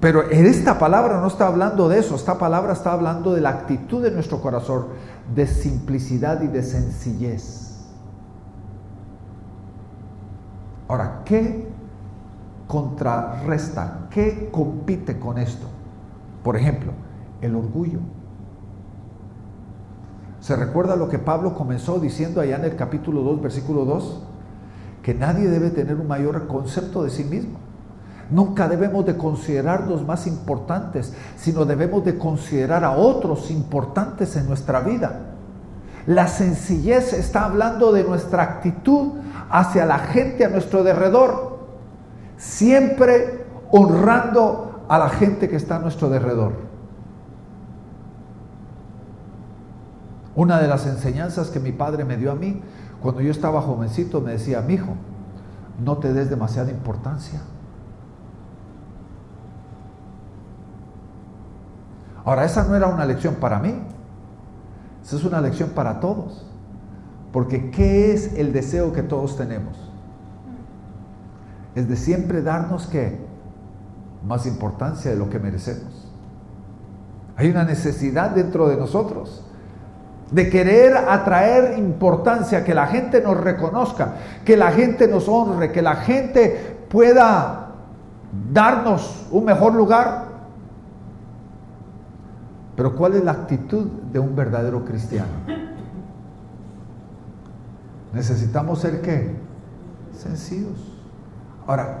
Pero 0.00 0.30
en 0.30 0.46
esta 0.46 0.78
palabra 0.78 1.20
no 1.20 1.26
está 1.26 1.48
hablando 1.48 1.88
de 1.88 1.98
eso, 1.98 2.14
esta 2.14 2.38
palabra 2.38 2.72
está 2.72 2.92
hablando 2.92 3.34
de 3.34 3.40
la 3.40 3.50
actitud 3.50 4.02
de 4.02 4.12
nuestro 4.12 4.40
corazón, 4.40 4.86
de 5.34 5.46
simplicidad 5.46 6.40
y 6.42 6.46
de 6.46 6.62
sencillez. 6.62 7.84
Ahora, 10.86 11.22
¿qué 11.24 11.66
contrarresta? 12.68 14.06
¿Qué 14.10 14.48
compite 14.52 15.18
con 15.18 15.38
esto? 15.38 15.66
Por 16.48 16.56
ejemplo, 16.56 16.92
el 17.42 17.54
orgullo. 17.54 17.98
¿Se 20.40 20.56
recuerda 20.56 20.96
lo 20.96 21.10
que 21.10 21.18
Pablo 21.18 21.52
comenzó 21.52 21.98
diciendo 21.98 22.40
allá 22.40 22.56
en 22.56 22.64
el 22.64 22.74
capítulo 22.74 23.20
2, 23.20 23.42
versículo 23.42 23.84
2? 23.84 24.22
Que 25.02 25.12
nadie 25.12 25.50
debe 25.50 25.68
tener 25.68 25.96
un 25.96 26.08
mayor 26.08 26.46
concepto 26.46 27.02
de 27.02 27.10
sí 27.10 27.24
mismo. 27.24 27.58
Nunca 28.30 28.66
debemos 28.66 29.04
de 29.04 29.18
considerarnos 29.18 30.06
más 30.06 30.26
importantes, 30.26 31.12
sino 31.36 31.66
debemos 31.66 32.02
de 32.02 32.16
considerar 32.16 32.82
a 32.82 32.92
otros 32.92 33.50
importantes 33.50 34.34
en 34.36 34.48
nuestra 34.48 34.80
vida. 34.80 35.34
La 36.06 36.28
sencillez 36.28 37.12
está 37.12 37.44
hablando 37.44 37.92
de 37.92 38.04
nuestra 38.04 38.42
actitud 38.42 39.18
hacia 39.50 39.84
la 39.84 39.98
gente 39.98 40.46
a 40.46 40.48
nuestro 40.48 40.82
derredor, 40.82 41.58
siempre 42.38 43.44
honrando 43.70 44.67
a 44.88 44.98
la 44.98 45.08
gente 45.10 45.48
que 45.48 45.56
está 45.56 45.76
a 45.76 45.78
nuestro 45.80 46.08
derredor. 46.08 46.52
Una 50.34 50.60
de 50.60 50.68
las 50.68 50.86
enseñanzas 50.86 51.50
que 51.50 51.60
mi 51.60 51.72
padre 51.72 52.04
me 52.04 52.16
dio 52.16 52.32
a 52.32 52.34
mí 52.34 52.62
cuando 53.02 53.20
yo 53.20 53.30
estaba 53.30 53.60
jovencito 53.60 54.20
me 54.20 54.32
decía, 54.32 54.60
mi 54.60 54.74
hijo, 54.74 54.94
no 55.84 55.98
te 55.98 56.12
des 56.12 56.30
demasiada 56.30 56.70
importancia. 56.70 57.40
Ahora, 62.24 62.44
esa 62.44 62.64
no 62.64 62.76
era 62.76 62.88
una 62.88 63.06
lección 63.06 63.36
para 63.36 63.58
mí, 63.58 63.74
esa 65.02 65.16
es 65.16 65.24
una 65.24 65.40
lección 65.40 65.70
para 65.70 66.00
todos. 66.00 66.44
Porque 67.32 67.70
¿qué 67.70 68.12
es 68.12 68.34
el 68.34 68.52
deseo 68.52 68.92
que 68.92 69.02
todos 69.02 69.36
tenemos? 69.36 69.76
Es 71.74 71.88
de 71.88 71.96
siempre 71.96 72.42
darnos 72.42 72.86
qué? 72.86 73.27
Más 74.28 74.46
importancia 74.46 75.10
de 75.10 75.16
lo 75.16 75.28
que 75.28 75.38
merecemos. 75.38 76.06
Hay 77.36 77.50
una 77.50 77.64
necesidad 77.64 78.30
dentro 78.30 78.68
de 78.68 78.76
nosotros 78.76 79.44
de 80.30 80.50
querer 80.50 80.94
atraer 80.96 81.78
importancia, 81.78 82.64
que 82.64 82.74
la 82.74 82.86
gente 82.86 83.22
nos 83.22 83.36
reconozca, 83.36 84.14
que 84.44 84.56
la 84.56 84.70
gente 84.72 85.08
nos 85.08 85.28
honre, 85.28 85.72
que 85.72 85.80
la 85.80 85.96
gente 85.96 86.78
pueda 86.90 87.70
darnos 88.52 89.26
un 89.30 89.44
mejor 89.44 89.74
lugar. 89.74 90.26
Pero 92.76 92.94
¿cuál 92.94 93.14
es 93.14 93.24
la 93.24 93.32
actitud 93.32 93.86
de 94.12 94.18
un 94.18 94.36
verdadero 94.36 94.84
cristiano? 94.84 95.30
Necesitamos 98.12 98.80
ser 98.80 99.00
qué? 99.00 99.34
Sencillos. 100.12 100.78
Ahora, 101.66 102.00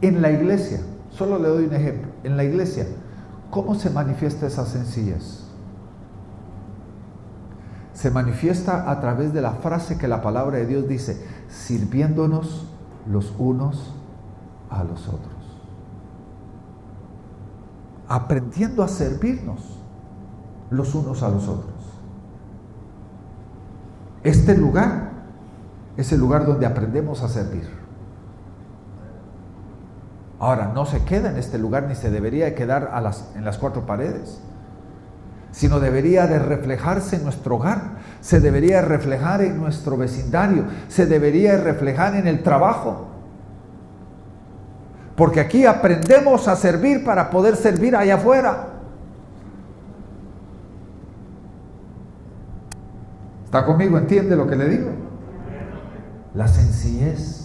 en 0.00 0.22
la 0.22 0.30
iglesia, 0.30 0.80
solo 1.18 1.38
le 1.38 1.48
doy 1.48 1.64
un 1.64 1.74
ejemplo, 1.74 2.12
en 2.22 2.36
la 2.36 2.44
iglesia, 2.44 2.86
¿cómo 3.50 3.74
se 3.74 3.90
manifiesta 3.90 4.46
esa 4.46 4.64
sencillez? 4.64 5.44
Se 7.92 8.12
manifiesta 8.12 8.88
a 8.88 9.00
través 9.00 9.32
de 9.32 9.42
la 9.42 9.52
frase 9.54 9.98
que 9.98 10.06
la 10.06 10.22
palabra 10.22 10.58
de 10.58 10.66
Dios 10.66 10.86
dice, 10.86 11.20
sirviéndonos 11.48 12.68
los 13.10 13.34
unos 13.36 13.94
a 14.70 14.84
los 14.84 15.08
otros. 15.08 15.34
Aprendiendo 18.06 18.84
a 18.84 18.88
servirnos 18.88 19.80
los 20.70 20.94
unos 20.94 21.24
a 21.24 21.30
los 21.30 21.48
otros. 21.48 21.74
Este 24.22 24.56
lugar 24.56 25.10
es 25.96 26.12
el 26.12 26.20
lugar 26.20 26.46
donde 26.46 26.66
aprendemos 26.66 27.22
a 27.24 27.28
servir. 27.28 27.77
Ahora, 30.40 30.70
no 30.72 30.86
se 30.86 31.04
queda 31.04 31.30
en 31.30 31.36
este 31.36 31.58
lugar 31.58 31.84
ni 31.84 31.94
se 31.94 32.10
debería 32.10 32.54
quedar 32.54 32.92
en 33.34 33.44
las 33.44 33.58
cuatro 33.58 33.86
paredes, 33.86 34.40
sino 35.50 35.80
debería 35.80 36.26
de 36.26 36.38
reflejarse 36.38 37.16
en 37.16 37.24
nuestro 37.24 37.56
hogar, 37.56 37.98
se 38.20 38.38
debería 38.40 38.82
reflejar 38.82 39.42
en 39.42 39.58
nuestro 39.58 39.96
vecindario, 39.96 40.64
se 40.88 41.06
debería 41.06 41.56
reflejar 41.56 42.14
en 42.14 42.28
el 42.28 42.42
trabajo. 42.42 43.08
Porque 45.16 45.40
aquí 45.40 45.66
aprendemos 45.66 46.46
a 46.46 46.54
servir 46.54 47.04
para 47.04 47.30
poder 47.30 47.56
servir 47.56 47.96
allá 47.96 48.14
afuera. 48.14 48.68
¿Está 53.46 53.64
conmigo? 53.64 53.98
¿Entiende 53.98 54.36
lo 54.36 54.46
que 54.46 54.54
le 54.54 54.68
digo? 54.68 54.90
La 56.34 56.46
sencillez 56.46 57.37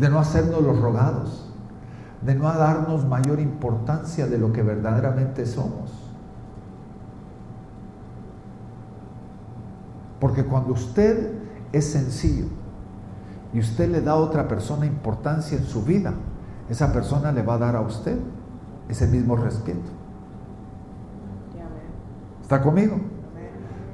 de 0.00 0.08
no 0.08 0.18
hacernos 0.18 0.62
los 0.62 0.80
rogados, 0.80 1.46
de 2.22 2.34
no 2.34 2.44
darnos 2.44 3.04
mayor 3.04 3.38
importancia 3.38 4.26
de 4.26 4.38
lo 4.38 4.50
que 4.50 4.62
verdaderamente 4.62 5.44
somos. 5.44 5.92
Porque 10.18 10.44
cuando 10.44 10.72
usted 10.72 11.34
es 11.72 11.92
sencillo 11.92 12.46
y 13.52 13.60
usted 13.60 13.90
le 13.90 14.00
da 14.00 14.12
a 14.12 14.16
otra 14.16 14.48
persona 14.48 14.86
importancia 14.86 15.58
en 15.58 15.64
su 15.64 15.82
vida, 15.82 16.14
esa 16.70 16.92
persona 16.92 17.30
le 17.30 17.42
va 17.42 17.54
a 17.54 17.58
dar 17.58 17.76
a 17.76 17.82
usted 17.82 18.18
ese 18.88 19.06
mismo 19.06 19.36
respeto. 19.36 19.90
¿Está 22.40 22.62
conmigo? 22.62 22.96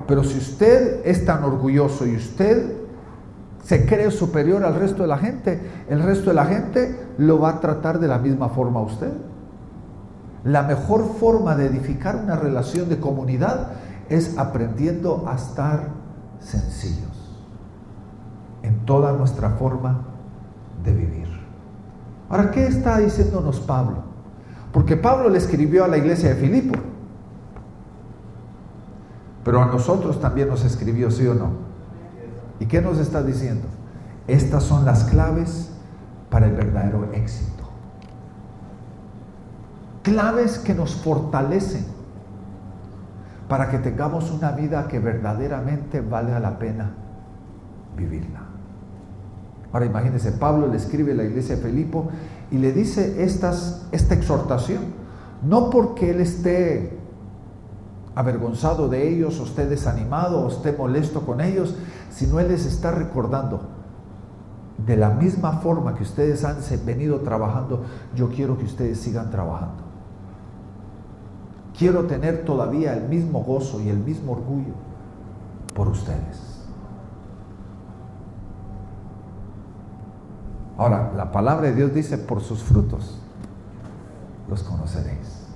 Pero 0.07 0.23
si 0.23 0.39
usted 0.39 1.05
es 1.05 1.25
tan 1.25 1.43
orgulloso 1.43 2.07
y 2.07 2.15
usted 2.15 2.76
se 3.67 3.85
cree 3.85 4.13
superior 4.13 4.65
al 4.65 4.77
resto 4.77 5.03
de 5.03 5.09
la 5.09 5.19
gente, 5.19 5.61
el 5.89 6.01
resto 6.03 6.31
de 6.31 6.35
la 6.35 6.45
gente 6.47 7.09
lo 7.19 7.41
va 7.41 7.51
a 7.51 7.61
tratar 7.61 7.99
de 7.99 8.07
la 8.07 8.19
misma 8.19 8.49
forma 8.49 8.79
a 8.79 8.85
usted. 8.85 9.13
La 10.45 10.63
mejor 10.63 11.17
forma 11.19 11.57
de 11.57 11.67
edificar 11.67 12.15
una 12.15 12.37
relación 12.37 12.89
de 12.89 13.01
comunidad 13.01 13.73
es 14.09 14.39
aprendiendo 14.39 15.25
a 15.27 15.35
estar 15.35 15.89
sencillos 16.39 17.41
en 18.63 18.87
toda 18.87 19.13
nuestra 19.13 19.51
forma 19.51 20.03
de 20.85 20.93
vivir. 20.93 21.27
Ahora, 22.29 22.53
¿qué 22.53 22.69
está 22.69 22.99
diciéndonos 22.99 23.59
Pablo? 23.59 24.05
Porque 24.73 24.97
Pablo 24.97 25.29
le 25.29 25.39
escribió 25.39 25.85
a 25.85 25.89
la 25.89 25.97
iglesia 25.97 26.29
de 26.29 26.35
Filipo 26.37 26.75
pero 29.47 29.63
a 29.63 29.67
nosotros 29.67 30.21
también 30.21 30.49
nos 30.49 30.65
escribió, 30.65 31.09
¿sí 31.09 31.25
o 31.25 31.33
no? 31.33 31.66
¿Y 32.61 32.67
qué 32.67 32.81
nos 32.81 32.99
está 32.99 33.23
diciendo? 33.23 33.67
Estas 34.27 34.63
son 34.63 34.85
las 34.85 35.05
claves 35.05 35.71
para 36.31 36.47
el 36.47 36.53
verdadero 36.53 37.11
éxito. 37.13 37.65
Claves 40.03 40.59
que 40.59 40.75
nos 40.75 40.95
fortalecen 40.95 41.85
para 43.49 43.71
que 43.71 43.79
tengamos 43.79 44.31
una 44.31 44.53
vida 44.53 44.89
que 44.89 44.99
verdaderamente 44.99 46.01
valga 46.01 46.41
la 46.41 46.59
pena 46.59 46.95
vivirla. 47.97 48.41
Ahora 49.73 49.87
imagínense, 49.87 50.33
Pablo 50.33 50.69
le 50.69 50.77
escribe 50.77 51.13
a 51.13 51.17
la 51.17 51.25
iglesia 51.25 51.57
de 51.57 51.63
Filipo 51.63 52.09
y 52.51 52.59
le 52.59 52.73
dice 52.73 53.23
esta 53.23 54.15
exhortación, 54.15 54.85
no 55.43 55.71
porque 55.71 56.11
él 56.11 56.21
esté 56.21 56.99
avergonzado 58.15 58.89
de 58.89 59.09
ellos, 59.09 59.39
o 59.41 59.45
esté 59.45 59.67
desanimado, 59.67 60.41
o 60.41 60.49
esté 60.49 60.73
molesto 60.73 61.27
con 61.27 61.41
ellos, 61.41 61.75
sino 62.11 62.41
Él 62.41 62.49
les 62.49 62.67
está 62.67 62.91
recordando, 62.91 63.61
de 64.85 64.97
la 64.97 65.11
misma 65.11 65.53
forma 65.53 65.95
que 65.95 66.03
ustedes 66.03 66.45
han 66.45 66.59
venido 66.85 67.21
trabajando, 67.21 67.85
yo 68.15 68.29
quiero 68.29 68.59
que 68.59 68.65
ustedes 68.65 69.01
sigan 69.01 69.31
trabajando. 69.31 69.85
Quiero 71.77 72.05
tener 72.07 72.45
todavía 72.45 72.95
el 72.95 73.09
mismo 73.09 73.43
gozo 73.43 73.81
y 73.81 73.89
el 73.89 73.99
mismo 73.99 74.33
orgullo 74.33 74.75
por 75.75 75.89
ustedes. 75.89 76.57
Ahora, 80.79 81.13
la 81.17 81.33
palabra 81.33 81.69
de 81.69 81.75
Dios 81.75 81.95
dice 81.95 82.19
por 82.19 82.41
sus 82.41 82.63
frutos 82.63 83.21
los 84.49 84.63
conoceréis. 84.63 85.47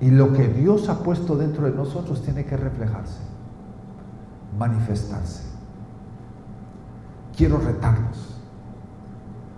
Y 0.00 0.10
lo 0.10 0.32
que 0.32 0.48
Dios 0.48 0.88
ha 0.88 0.98
puesto 1.02 1.36
dentro 1.36 1.64
de 1.64 1.72
nosotros 1.72 2.22
tiene 2.22 2.44
que 2.44 2.56
reflejarse, 2.56 3.20
manifestarse. 4.58 5.44
Quiero 7.36 7.58
retarnos 7.58 8.40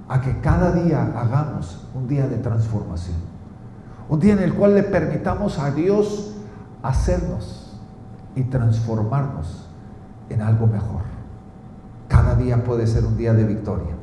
a 0.08 0.20
que 0.20 0.40
cada 0.40 0.72
día 0.72 1.12
hagamos 1.16 1.86
un 1.94 2.06
día 2.06 2.28
de 2.28 2.36
transformación. 2.36 3.16
Un 4.08 4.20
día 4.20 4.34
en 4.34 4.40
el 4.40 4.54
cual 4.54 4.74
le 4.74 4.82
permitamos 4.82 5.58
a 5.58 5.70
Dios 5.70 6.36
hacernos 6.82 7.80
y 8.36 8.42
transformarnos 8.44 9.68
en 10.28 10.42
algo 10.42 10.66
mejor. 10.66 11.02
Cada 12.08 12.36
día 12.36 12.62
puede 12.62 12.86
ser 12.86 13.06
un 13.06 13.16
día 13.16 13.32
de 13.32 13.44
victoria. 13.44 13.94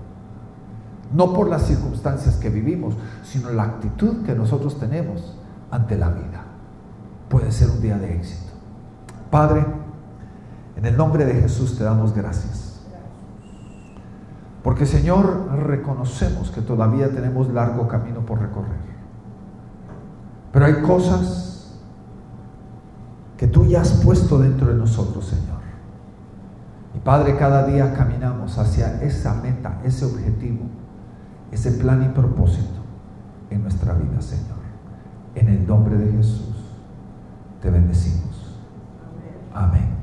No 1.13 1.33
por 1.33 1.49
las 1.49 1.63
circunstancias 1.63 2.35
que 2.37 2.49
vivimos, 2.49 2.95
sino 3.23 3.51
la 3.51 3.63
actitud 3.63 4.23
que 4.25 4.33
nosotros 4.33 4.79
tenemos 4.79 5.37
ante 5.69 5.97
la 5.97 6.09
vida. 6.09 6.43
Puede 7.29 7.51
ser 7.51 7.69
un 7.69 7.81
día 7.81 7.97
de 7.97 8.15
éxito. 8.15 8.51
Padre, 9.29 9.65
en 10.81 10.87
el 10.87 10.97
nombre 10.97 11.25
de 11.25 11.35
Jesús 11.35 11.77
te 11.77 11.83
damos 11.83 12.15
gracias. 12.15 12.81
Porque 14.63 14.87
Señor, 14.87 15.47
reconocemos 15.67 16.49
que 16.49 16.61
todavía 16.61 17.11
tenemos 17.11 17.53
largo 17.53 17.87
camino 17.87 18.21
por 18.21 18.39
recorrer. 18.39 18.81
Pero 20.51 20.65
hay 20.65 20.81
cosas 20.81 21.77
que 23.37 23.45
tú 23.45 23.67
ya 23.67 23.81
has 23.81 23.91
puesto 23.91 24.39
dentro 24.39 24.67
de 24.69 24.73
nosotros, 24.73 25.25
Señor. 25.25 25.61
Y 26.95 26.99
Padre, 26.99 27.37
cada 27.37 27.63
día 27.67 27.93
caminamos 27.93 28.57
hacia 28.57 29.03
esa 29.03 29.35
meta, 29.35 29.79
ese 29.83 30.05
objetivo, 30.05 30.65
ese 31.51 31.73
plan 31.73 32.03
y 32.03 32.09
propósito 32.09 32.81
en 33.51 33.61
nuestra 33.61 33.93
vida, 33.93 34.19
Señor. 34.19 34.61
En 35.35 35.47
el 35.47 35.67
nombre 35.67 35.95
de 35.95 36.11
Jesús 36.11 36.55
te 37.61 37.69
bendecimos. 37.69 38.57
Amén. 39.53 40.00